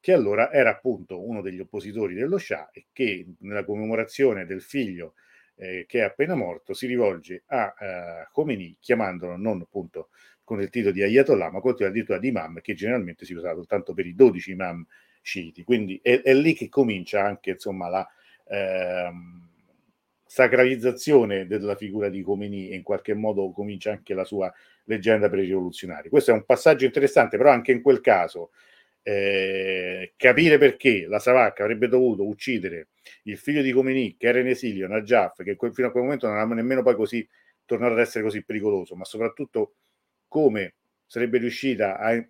[0.00, 5.14] che allora era appunto uno degli oppositori dello Shah e che nella commemorazione del figlio
[5.54, 10.10] eh, che è appena morto si rivolge a eh, Khomeini chiamandolo non appunto
[10.44, 13.54] con il titolo di Ayatollah ma con il titolo di imam che generalmente si usava
[13.54, 14.86] soltanto per i 12 imam
[15.28, 15.62] sciiti.
[15.62, 18.08] Quindi è, è lì che comincia anche insomma la...
[18.48, 19.46] Ehm,
[20.28, 24.52] sacralizzazione della figura di Khomeini e in qualche modo comincia anche la sua
[24.84, 26.10] leggenda rivoluzionari.
[26.10, 28.50] Questo è un passaggio interessante, però anche in quel caso
[29.02, 32.88] eh, capire perché la Savacca avrebbe dovuto uccidere
[33.22, 36.36] il figlio di Khomeini che era in esilio, Najaf, che fino a quel momento non
[36.36, 37.26] era nemmeno poi così
[37.64, 39.76] tornato ad essere così pericoloso, ma soprattutto
[40.28, 40.74] come
[41.06, 42.22] sarebbe riuscita a,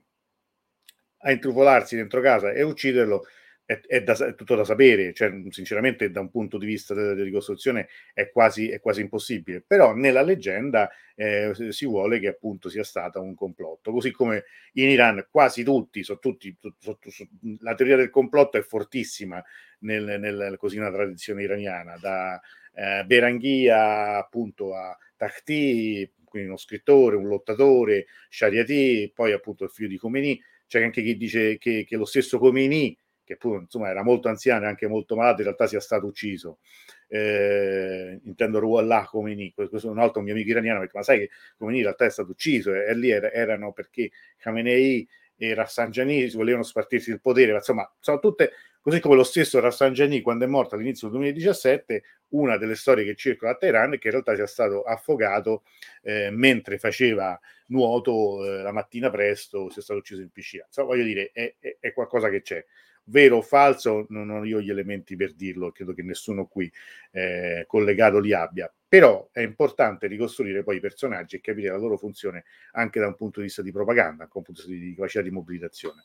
[1.18, 3.24] a intrufolarsi dentro casa e ucciderlo,
[3.64, 7.12] è, è, da, è, tutto da sapere, cioè, sinceramente da un punto di vista della,
[7.22, 12.82] ricostruzione è quasi, è quasi, impossibile, però nella leggenda eh, si vuole che appunto sia
[12.82, 14.44] stato un complotto, così come
[14.74, 17.28] in Iran quasi tutti, so, tutti so, so,
[17.60, 19.44] la teoria del complotto è fortissima
[19.80, 22.40] nel, nel, così una tradizione iraniana, da
[22.72, 29.88] eh, Beranghia appunto a Takhti, quindi uno scrittore, un lottatore, Shariati, poi appunto il figlio
[29.88, 32.96] di Khomeini, c'è anche chi dice che, che lo stesso Khomeini
[33.28, 36.60] che pure insomma, era molto anziano e anche molto malato, in realtà sia stato ucciso.
[37.08, 41.30] Eh, intendo Ruallah Khomeini, questo è un altro mio amico iraniano, perché ma sai che
[41.58, 45.06] Khomeini in realtà è stato ucciso e, e lì era, erano perché Khamenei
[45.38, 50.20] e Rafsanjani volevano spartirsi il potere, ma insomma sono tutte, così come lo stesso Rafsanjani
[50.20, 54.08] quando è morto all'inizio del 2017, una delle storie che circola a Teheran è che
[54.08, 55.62] in realtà sia stato affogato
[56.02, 60.64] eh, mentre faceva nuoto eh, la mattina presto, sia stato ucciso in piscina.
[60.66, 62.64] Insomma, voglio dire, è, è, è qualcosa che c'è
[63.04, 66.70] vero o falso, non ho io gli elementi per dirlo, credo che nessuno qui
[67.12, 71.98] eh, collegato li abbia, però è importante ricostruire poi i personaggi e capire la loro
[71.98, 74.94] funzione anche da un punto di vista di propaganda, da un punto di vista di
[74.94, 76.04] capacità di mobilitazione.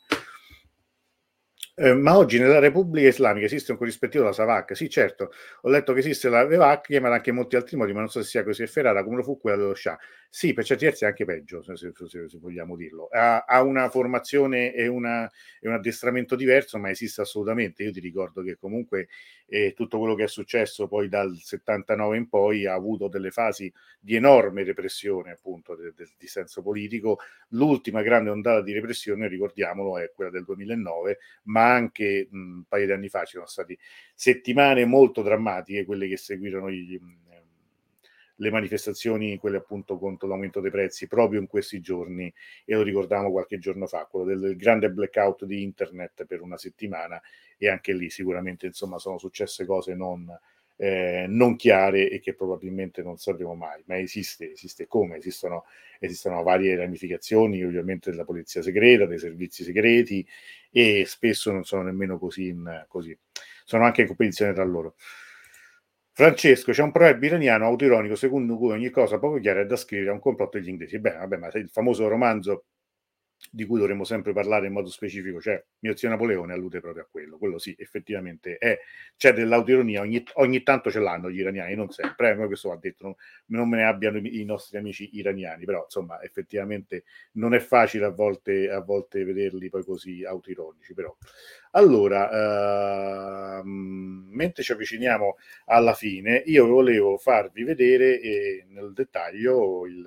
[1.76, 4.76] Eh, ma oggi nella Repubblica Islamica esiste un corrispettivo della SAVAC?
[4.76, 5.32] Sì, certo,
[5.62, 8.22] ho letto che esiste la VEVAC, chiamata anche in molti altri modi, ma non so
[8.22, 9.98] se sia così efferata come lo fu quella dello Shah.
[10.36, 13.06] Sì, per certi versi è anche peggio, se, se, se, vogliamo dirlo.
[13.06, 15.30] Ha, ha, una formazione e, una,
[15.60, 17.84] e, un addestramento diverso, ma esiste assolutamente.
[17.84, 19.06] Io ti ricordo che comunque
[19.46, 23.72] eh, tutto quello che è successo poi dal 79 in poi ha avuto delle fasi
[24.00, 27.20] di enorme repressione, appunto, del de, di senso politico.
[27.50, 32.86] L'ultima grande ondata di repressione, ricordiamolo, è quella del 2009, ma anche mh, un paio
[32.86, 33.78] di anni fa ci sono state
[34.16, 36.98] settimane molto drammatiche, quelle che seguirono gli
[38.36, 42.32] le manifestazioni, quelle appunto contro l'aumento dei prezzi, proprio in questi giorni,
[42.64, 47.20] e lo ricordavamo qualche giorno fa, quello del grande blackout di internet per una settimana,
[47.58, 50.28] e anche lì sicuramente insomma sono successe cose non,
[50.76, 55.16] eh, non chiare e che probabilmente non sapremo mai, ma esiste, esiste come?
[55.16, 55.64] Esistono,
[56.00, 60.26] esistono varie ramificazioni ovviamente della polizia segreta, dei servizi segreti
[60.70, 63.16] e spesso non sono nemmeno così, in, così.
[63.64, 64.96] sono anche in competizione tra loro.
[66.16, 70.10] Francesco, c'è un proverbio iraniano autoironico secondo cui ogni cosa poco chiara è da scrivere
[70.10, 70.98] a un complotto degli inglesi.
[71.00, 72.66] Bene, vabbè, ma il famoso romanzo
[73.50, 77.06] di cui dovremmo sempre parlare in modo specifico, cioè mio zio Napoleone allude proprio a
[77.10, 78.78] quello, quello sì, effettivamente è,
[79.16, 83.04] c'è dell'autironia, ogni, ogni tanto ce l'hanno gli iraniani, non sempre, eh, questo va detto,
[83.04, 83.14] non,
[83.46, 88.06] non, me ne abbiano i, i, nostri amici iraniani, però insomma effettivamente non è facile
[88.06, 91.14] a volte, a volte vederli poi così autironici, però.
[91.72, 100.04] Allora, ehm, mentre ci avviciniamo alla fine, io volevo farvi vedere eh, nel dettaglio il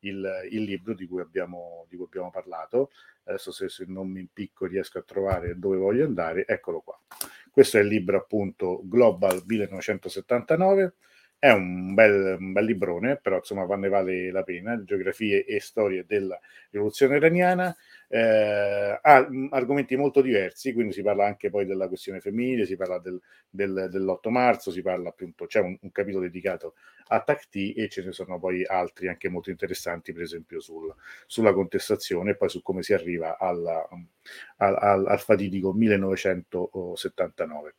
[0.00, 2.90] il, il libro di cui, abbiamo, di cui abbiamo parlato.
[3.24, 6.98] Adesso se, se non mi impicco riesco a trovare dove voglio andare, eccolo qua.
[7.50, 10.94] Questo è il libro appunto Global 1979
[11.38, 16.04] È un bel, un bel librone, però insomma ne vale la pena, geografie e storie
[16.06, 16.38] della
[16.70, 17.74] rivoluzione iraniana
[18.08, 22.98] eh, ha argomenti molto diversi, quindi si parla anche poi della questione femminile, si parla
[22.98, 26.74] del, del, dell'8 marzo, si parla appunto, c'è un, un, capitolo dedicato
[27.08, 30.94] a Tacti e ce ne sono poi altri anche molto interessanti, per esempio sul,
[31.26, 33.86] sulla contestazione e poi su come si arriva alla,
[34.58, 37.74] al, al, al fatidico 1979.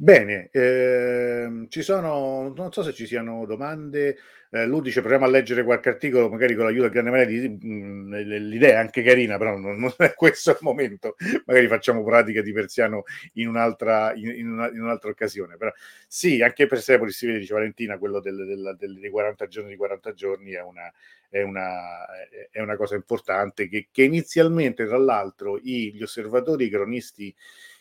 [0.00, 4.16] Bene, ehm, ci sono, non so se ci siano domande,
[4.50, 8.14] eh, lui dice proviamo a leggere qualche articolo, magari con l'aiuto del grande Marelli, mm,
[8.14, 12.52] l'idea è anche carina, però non, non, è questo il momento, magari facciamo pratica di
[12.52, 13.02] Persiano
[13.34, 15.56] in un'altra, in, in, una, in un'altra occasione.
[15.56, 15.72] Però,
[16.06, 19.70] sì, anche per Persepolis si vede, dice Valentina, quello del, del, del, dei 40 giorni
[19.70, 20.92] di 40 giorni è una,
[21.28, 22.06] è una,
[22.52, 27.34] è una cosa importante che, che inizialmente, tra l'altro, i, gli osservatori, i cronisti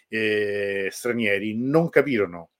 [0.07, 2.51] eh, stranieri non capirono.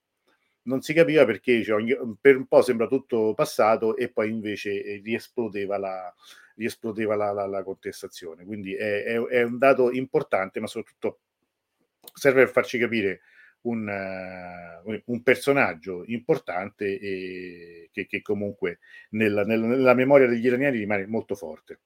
[0.62, 1.82] Non si capiva perché cioè,
[2.20, 6.14] per un po' sembra tutto passato e poi invece eh, riesplodeva la,
[6.56, 8.44] riesplodeva la, la, la contestazione.
[8.44, 11.20] Quindi è, è, è, un dato importante, ma soprattutto
[12.12, 13.20] serve per farci capire
[13.62, 18.78] un, uh, un personaggio importante e che, che comunque
[19.10, 21.80] nella, nella, nella memoria degli iraniani rimane molto forte.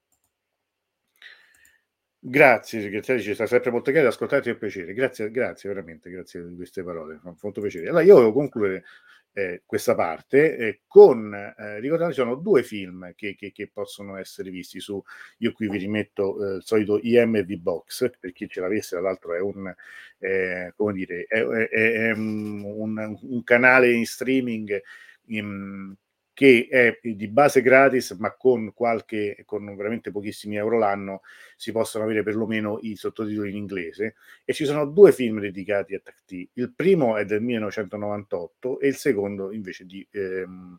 [2.24, 4.94] Grazie, segretario, ci sta sempre molto chiaro, ascoltate è un piacere.
[4.94, 7.88] Grazie, grazie, veramente, grazie di queste parole, fa molto piacere.
[7.88, 8.84] Allora, io volevo concludere
[9.32, 14.16] eh, questa parte eh, con, eh, ricordate, ci sono due film che, che, che, possono
[14.18, 15.02] essere visti su,
[15.38, 19.34] io qui vi rimetto eh, il solito IMV Box, per chi ce l'avesse, tra l'altro
[19.34, 19.74] è un,
[20.18, 24.80] eh, come dire, è, è, è un, un, canale in streaming
[25.26, 25.92] in,
[26.35, 31.20] che è di base gratis, ma con qualche, con veramente pochissimi euro l'anno,
[31.57, 34.14] si possono avere perlomeno i sottotitoli in inglese.
[34.45, 36.49] E ci sono due film dedicati a Tacti.
[36.55, 40.78] Il primo è del 1998 e il secondo invece di, ehm,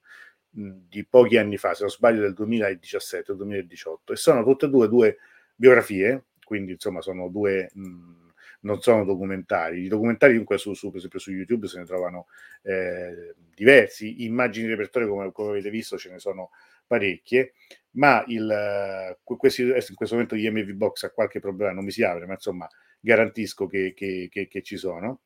[0.49, 4.14] di pochi anni fa, se non sbaglio del 2017 o 2018.
[4.14, 5.18] E sono tutte e due due
[5.56, 7.70] biografie, quindi insomma sono due...
[7.74, 8.22] Mh,
[8.64, 9.84] non sono documentari.
[9.84, 12.28] I documentari comunque su, su, per esempio su YouTube se ne trovano
[12.64, 16.51] eh, diversi, immagini di repertorio come, come, avete visto ce ne sono
[16.86, 17.53] parecchie,
[17.91, 22.26] ma il, questi, in questo momento IMV Box ha qualche problema, non mi si apre,
[22.26, 22.68] ma insomma
[22.99, 25.22] garantisco che, che, che, che ci sono.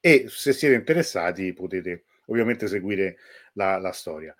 [0.00, 3.16] E se siete interessati potete ovviamente seguire
[3.54, 4.34] la, la storia.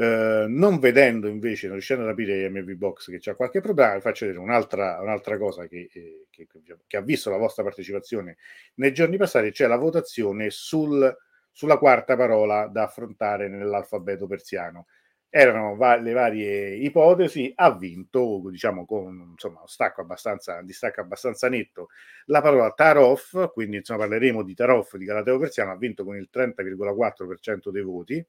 [0.00, 4.00] Uh, non vedendo invece, non riuscendo a capire MV Box che c'è qualche problema, vi
[4.00, 6.46] faccio vedere un'altra, un'altra cosa che, eh, che,
[6.86, 8.38] che, ha visto la vostra partecipazione
[8.76, 11.14] nei giorni passati, cioè la votazione sul,
[11.50, 14.86] sulla quarta parola da affrontare nell'alfabeto persiano.
[15.28, 21.50] Erano va- le varie ipotesi, ha vinto, diciamo, con insomma, stacco abbastanza, un distacco abbastanza
[21.50, 21.88] netto,
[22.24, 26.30] la parola Tarof, quindi insomma parleremo di Tarof, di Galateo persiano, ha vinto con il
[26.32, 28.26] 30,4% dei voti,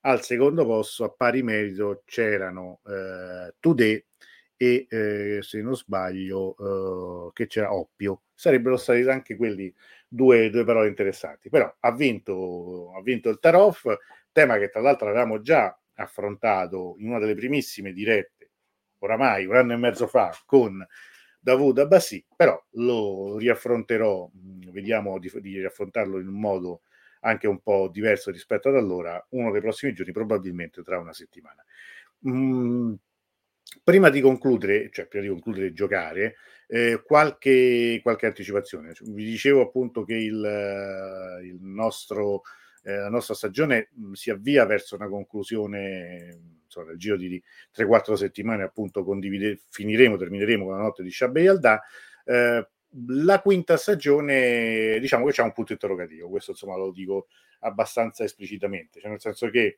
[0.00, 4.04] al secondo posto, a pari merito, c'erano eh, Today
[4.56, 8.22] e, eh, se non sbaglio, eh, che c'era Oppio.
[8.34, 9.72] Sarebbero stati anche quelli
[10.08, 11.48] due, due parole interessanti.
[11.48, 13.96] Però ha vinto, ha vinto il Tarof,
[14.32, 18.50] tema che tra l'altro avevamo già affrontato in una delle primissime dirette,
[18.98, 20.86] oramai un anno e mezzo fa, con
[21.40, 24.28] Davud Abbassi, però lo riaffronterò,
[24.72, 26.82] vediamo di, di riaffrontarlo in un modo
[27.20, 31.64] anche un po' diverso rispetto ad allora, uno dei prossimi giorni, probabilmente tra una settimana.
[32.28, 32.94] Mm,
[33.82, 36.36] prima di concludere, cioè prima di concludere giocare,
[36.68, 38.92] eh, qualche, qualche anticipazione.
[39.00, 42.42] Vi dicevo appunto che il, il nostro,
[42.82, 47.42] eh, la nostra stagione mh, mm, si avvia verso una conclusione insomma, nel giro di
[47.74, 49.04] 3-4 settimane appunto
[49.68, 51.80] finiremo, termineremo con la notte di Shabbe Alda.
[52.24, 52.68] Eh,
[53.16, 57.28] la quinta stagione, diciamo che c'è un punto interrogativo, questo insomma lo dico
[57.60, 59.76] abbastanza esplicitamente, cioè nel senso che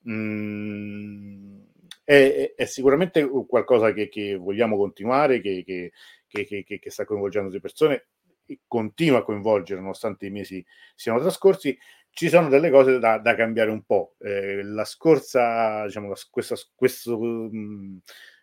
[0.00, 1.60] mh, mm,
[2.04, 5.92] è, è, sicuramente qualcosa che, che vogliamo continuare, che, che,
[6.26, 8.06] che, sta coinvolgendo le persone,
[8.50, 11.78] e continua a coinvolgere nonostante i mesi siano trascorsi.
[12.10, 14.16] Ci sono delle cose da, da cambiare un po'.
[14.18, 17.96] Eh, la scorsa, diciamo, la, questa, questo, mh, mm,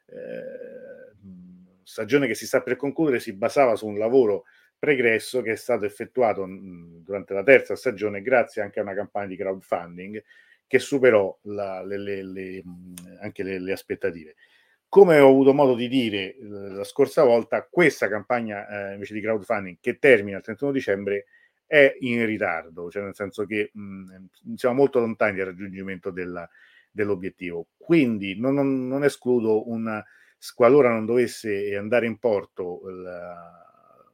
[0.05, 1.15] eh,
[1.85, 4.45] stagione che si sta per concludere si basava su un lavoro
[4.77, 9.27] pregresso che è stato effettuato mh, durante la terza stagione grazie anche a una campagna
[9.27, 10.23] di crowdfunding
[10.67, 12.63] che superò la, le, le, le,
[13.21, 14.35] anche le, aspettative.
[14.89, 19.77] Come ho avuto modo di dire la scorsa volta, questa campagna eh, invece di crowdfunding
[19.79, 21.25] che termina il 31 dicembre
[21.67, 26.49] è in ritardo, cioè nel senso che mh, siamo molto lontani dal raggiungimento della,
[26.89, 27.67] dell'obiettivo.
[27.77, 30.03] Quindi non, non, non escludo una
[30.53, 32.81] qualora non dovesse andare in porto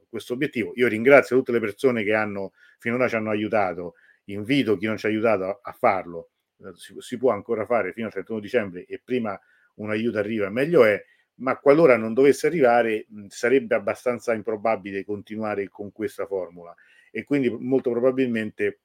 [0.08, 0.72] questo obiettivo.
[0.76, 3.94] Io ringrazio tutte le persone che hanno finora ci hanno aiutato
[4.26, 8.06] invito chi non ci ha aiutato a farlo, eh, si, si può ancora fare fino
[8.06, 9.38] al 31 dicembre e prima
[9.76, 11.02] un aiuto arriva meglio è,
[11.36, 16.74] ma qualora non dovesse arrivare sarebbe abbastanza improbabile continuare con questa formula
[17.10, 18.80] e quindi molto probabilmente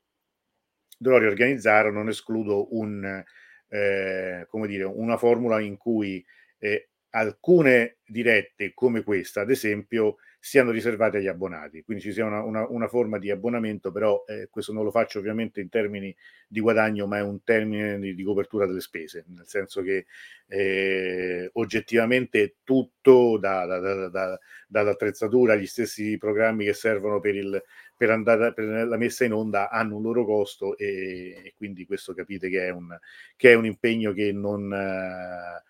[0.97, 3.23] dovrò riorganizzare, non escludo un,
[3.67, 6.25] eh, come dire, una formula in cui
[6.57, 12.41] eh, alcune dirette come questa, ad esempio, siano riservate agli abbonati, quindi ci sia una,
[12.41, 16.15] una, una forma di abbonamento, però eh, questo non lo faccio ovviamente in termini
[16.47, 20.05] di guadagno, ma è un termine di, di copertura delle spese, nel senso che
[20.47, 27.61] eh, oggettivamente tutto, da, da, da, dall'attrezzatura agli stessi programmi che servono per, il,
[27.97, 32.13] per, andare, per la messa in onda, hanno un loro costo e, e quindi questo
[32.13, 32.97] capite che è un,
[33.35, 34.71] che è un impegno che non...
[34.71, 35.65] Eh,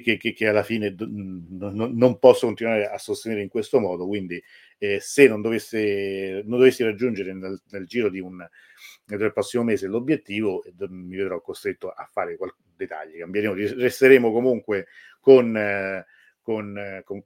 [0.00, 1.46] che, che, che, alla fine non,
[1.94, 4.06] non posso continuare a sostenere in questo modo.
[4.06, 4.42] Quindi,
[4.76, 8.46] eh, se non, dovesse, non dovessi raggiungere nel, nel giro di un,
[9.06, 13.18] del prossimo mese l'obiettivo, mi vedrò costretto a fare qualche dettagli.
[13.18, 14.88] Cambieremo, resteremo comunque
[15.20, 16.04] con, eh,
[16.42, 17.22] con, con,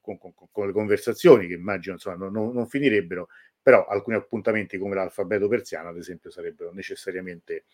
[0.53, 3.27] con, le conversazioni che immagino insomma, non, non finirebbero,
[3.61, 7.65] però alcuni appuntamenti come l'alfabeto persiano, ad esempio, sarebbero necessariamente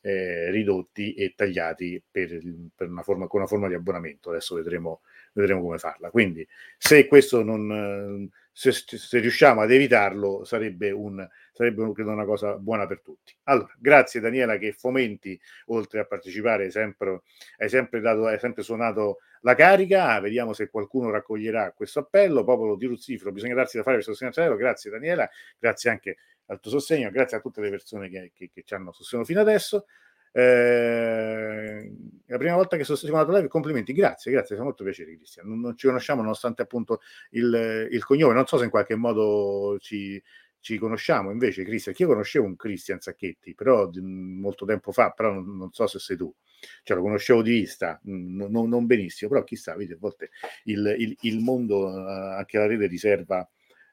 [0.00, 2.40] eh, ridotti e tagliati per,
[2.74, 4.30] per una forma, con una forma di abbonamento.
[4.30, 6.10] Adesso vedremo, vedremo come farla.
[6.10, 6.46] Quindi,
[6.78, 12.86] se questo non se, se riusciamo ad evitarlo, sarebbe, un, sarebbe credo, una cosa buona
[12.86, 13.34] per tutti.
[13.44, 17.22] Allora, grazie Daniela che fomenti, oltre a partecipare, sempre,
[17.58, 20.20] hai, sempre dato, hai sempre suonato la carica.
[20.20, 22.44] Vediamo se qualcuno raccoglierà questo appello.
[22.44, 25.28] Popolo di Ruzzifero, bisogna darsi da fare per sostenere Grazie Daniela,
[25.58, 28.92] grazie anche al tuo sostegno, grazie a tutte le persone che, che, che ci hanno
[28.92, 29.86] sostenuto fino adesso.
[30.32, 31.92] Eh,
[32.26, 35.46] la prima volta che sono stato live, complimenti, grazie, grazie, fa molto piacere Cristian.
[35.46, 39.76] Non, non, ci conosciamo nonostante appunto il, il, cognome, non so se in qualche modo
[39.78, 40.20] ci,
[40.58, 45.32] ci conosciamo invece Cristian, io conoscevo un Cristian Sacchetti, però di, molto tempo fa, però
[45.32, 46.34] non, non, so se sei tu,
[46.82, 50.30] cioè lo conoscevo di vista, non, non benissimo, però chissà, vedi, a volte
[50.64, 53.46] il, il, il mondo, eh, anche la rete riserva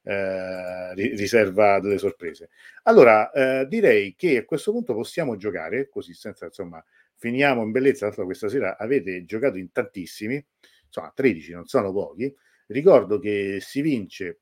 [0.04, 2.50] eh, riserva delle sorprese.
[2.84, 6.84] Allora, eh, direi che a questo punto possiamo giocare, così senza insomma,
[7.16, 8.08] finiamo in bellezza.
[8.08, 10.44] Tanto questa sera avete giocato in tantissimi,
[10.86, 12.34] insomma, 13 non sono pochi.
[12.68, 14.40] Ricordo che si vince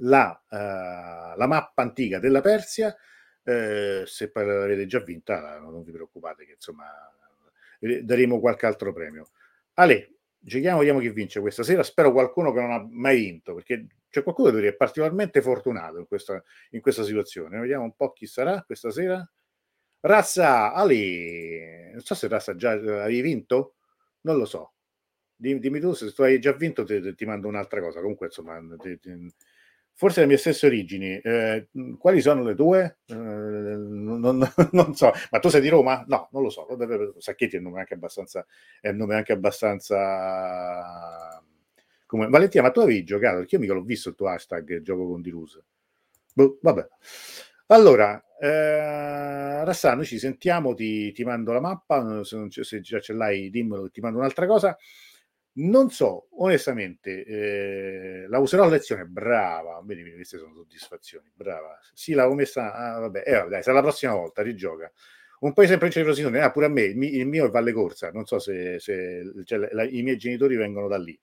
[0.00, 2.94] la, uh, la mappa antica della Persia.
[3.46, 6.86] Eh, se poi l'avete già vinta, non vi preoccupate, che insomma
[7.78, 9.30] daremo qualche altro premio.
[9.74, 11.82] Ale, giochiamo, vediamo chi vince questa sera.
[11.82, 16.06] Spero qualcuno che non ha mai vinto, perché c'è qualcuno che è particolarmente fortunato in
[16.06, 16.40] questa,
[16.70, 17.58] in questa situazione.
[17.58, 19.28] Vediamo un po' chi sarà questa sera.
[20.00, 23.74] Razza Ali, non so se Razza già hai vinto,
[24.20, 24.74] non lo so.
[25.34, 28.00] Dimmi tu se tu hai già vinto, ti, ti mando un'altra cosa.
[28.00, 29.34] Comunque, insomma, ti, ti,
[29.92, 31.18] forse le mie stesse origini.
[31.18, 32.98] Eh, quali sono le tue?
[33.06, 34.38] Eh, non,
[34.72, 36.04] non, so, ma tu sei di Roma?
[36.06, 36.68] No, non lo so.
[37.18, 38.46] Sacchetti è un nome anche abbastanza,
[38.80, 41.42] è un nome anche abbastanza
[42.06, 42.28] come...
[42.28, 43.38] Valentina, ma tu avevi giocato?
[43.38, 45.60] Perché io mica l'ho visto il tuo hashtag gioco con Dirus.
[46.34, 46.86] Boh, vabbè.
[47.68, 53.12] Allora, eh, Rassà, noi ci sentiamo, ti, ti mando la mappa, se, se, già ce
[53.14, 54.76] l'hai dimmelo, ti mando un'altra cosa.
[55.56, 61.78] Non so, onestamente, eh, la userò a lezione, brava, vedi, queste sono soddisfazioni, brava.
[61.92, 64.90] Sì, l'avevo messa, ah, vabbè, eh, vabbè, dai, sarà la prossima volta, rigioca.
[65.40, 68.38] Un sempre in Frosinone, ah, pure a me, il mio è Valle Corsa, non so
[68.38, 71.18] se, se cioè, la, i miei genitori vengono da lì,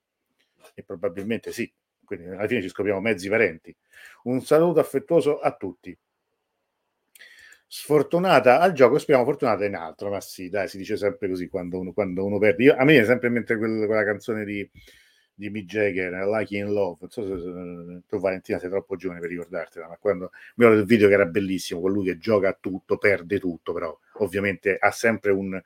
[0.74, 1.72] e probabilmente sì,
[2.04, 3.76] quindi alla fine ci scopriamo mezzi parenti.
[4.24, 5.98] Un saluto affettuoso a tutti.
[7.74, 11.80] Sfortunata al gioco, speriamo fortunata in altro, ma sì, dai, si dice sempre così quando
[11.80, 12.64] uno, quando uno perde.
[12.64, 14.70] Io, a me è sempre in mente quella, canzone di,
[15.34, 16.98] di Mick Jagger, Lucky in Love.
[17.00, 20.82] Non so se, se tu, Valentina, sei troppo giovane per ricordartela, ma quando mi ricordo
[20.82, 24.92] il video che era bellissimo, colui che gioca a tutto, perde tutto, però ovviamente ha
[24.92, 25.58] sempre un,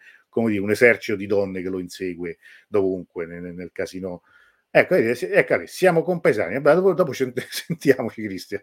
[0.45, 2.37] dire, un esercito di donne che lo insegue
[2.67, 4.21] dovunque nel, nel casino
[4.78, 6.59] Ecco, ecco siamo compaesani.
[6.61, 8.61] Dopo, dopo sentiamoci, Cristian.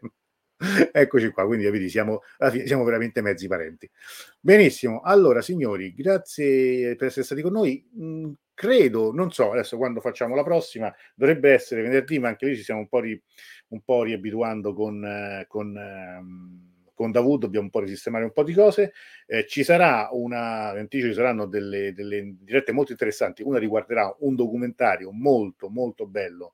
[0.93, 2.21] Eccoci qua, quindi vedi, siamo,
[2.67, 3.91] siamo veramente mezzi parenti.
[4.39, 7.85] Benissimo, allora signori, grazie per essere stati con noi.
[7.99, 12.57] Mm, credo, non so, adesso quando facciamo la prossima, dovrebbe essere venerdì, ma anche lì
[12.57, 13.21] ci stiamo un po', ri,
[13.69, 16.72] un po riabituando con, eh, con ehm,
[17.03, 18.93] con Davud dobbiamo un po' risistemare un po' di cose.
[19.27, 23.43] Eh, ci sarà una, anticipo, ci saranno delle, delle dirette molto interessanti.
[23.43, 26.53] Una riguarderà un documentario molto, molto bello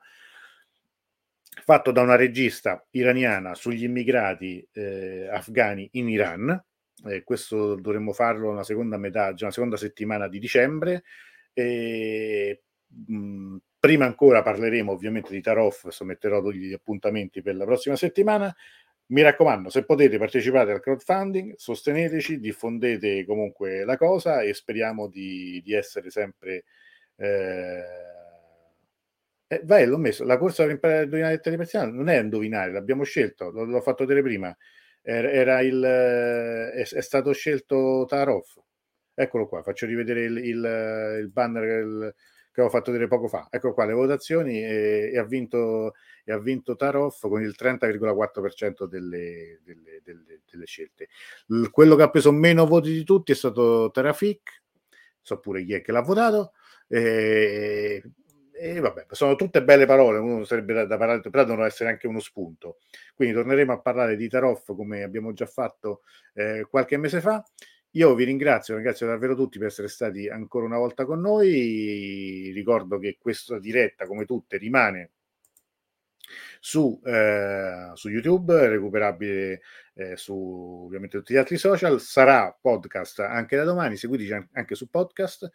[1.63, 6.65] fatto da una regista iraniana sugli immigrati eh, afghani in Iran.
[7.07, 11.05] Eh, questo dovremmo farlo nella seconda metà, una seconda settimana di dicembre.
[11.53, 18.55] E, mh, prima ancora parleremo ovviamente di Tarof, metterò gli appuntamenti per la prossima settimana
[19.09, 25.61] mi raccomando, se potete partecipate al crowdfunding, sosteneteci, diffondete comunque la cosa e speriamo di,
[25.65, 26.65] di essere sempre...
[27.17, 28.17] Eh...
[29.51, 32.71] Eh, vai, l'ho messo, la corsa per imparare a indovinare le telepersiane non è indovinare,
[32.71, 34.55] l'abbiamo scelto, l- l'ho fatto vedere prima,
[35.01, 38.45] era, era il, è, è, stato scelto Tarov,
[39.15, 42.15] eccolo qua, faccio rivedere il, il, il banner il,
[42.59, 45.95] che ho fatto vedere poco fa, ecco qua le votazioni e, e ha vinto
[46.25, 51.09] e ha vinto Tarov con il 30,4% delle, delle, delle, delle scelte.
[51.47, 54.63] L- quello che ha preso meno voti di tutti è stato Terafik,
[55.23, 56.53] so pure chi è che l'ha votato,
[56.89, 58.03] e,
[58.53, 62.09] e vabbè, sono tutte belle parole, uno sarebbe da, da parlare, però devono essere anche
[62.09, 62.79] uno spunto.
[63.15, 66.03] Quindi torneremo a parlare di Tarov come abbiamo già fatto
[66.35, 67.43] eh, qualche mese fa.
[67.93, 72.51] Io vi ringrazio, ringrazio davvero tutti per essere stati ancora una volta con noi.
[72.55, 75.11] Ricordo che questa diretta, come tutte, rimane
[76.61, 79.63] su, eh, su YouTube, recuperabile
[79.95, 84.89] eh, su ovviamente tutti gli altri social, sarà podcast anche da domani, seguiteci anche su
[84.91, 85.51] podcast.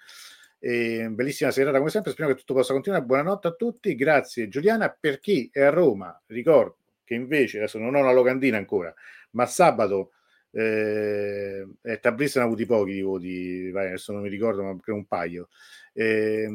[0.58, 3.06] E bellissima serata come sempre, speriamo che tutto possa continuare.
[3.06, 4.90] Buonanotte a tutti, grazie Giuliana.
[4.90, 8.92] Per chi è a Roma, ricordo che invece adesso non ho una locandina ancora,
[9.32, 10.14] ma sabato
[10.54, 15.06] eh, eh, Tabriz hanno avuti pochi di voti, adesso non mi ricordo, ma credo un
[15.06, 15.50] paio.
[15.92, 16.48] Eh,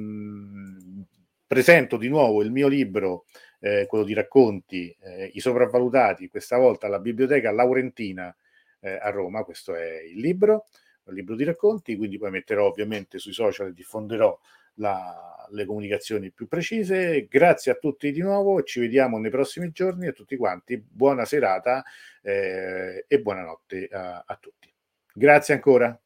[1.46, 3.24] presento di nuovo il mio libro
[3.60, 8.34] eh, quello di racconti, eh, I sopravvalutati, questa volta alla Biblioteca Laurentina
[8.80, 10.66] eh, a Roma, questo è il libro,
[11.06, 14.38] il libro di racconti, quindi poi metterò ovviamente sui social e diffonderò
[14.78, 17.26] la, le comunicazioni più precise.
[17.28, 21.84] Grazie a tutti di nuovo, ci vediamo nei prossimi giorni a tutti quanti, buona serata
[22.22, 24.72] eh, e buonanotte a, a tutti.
[25.12, 25.98] Grazie ancora.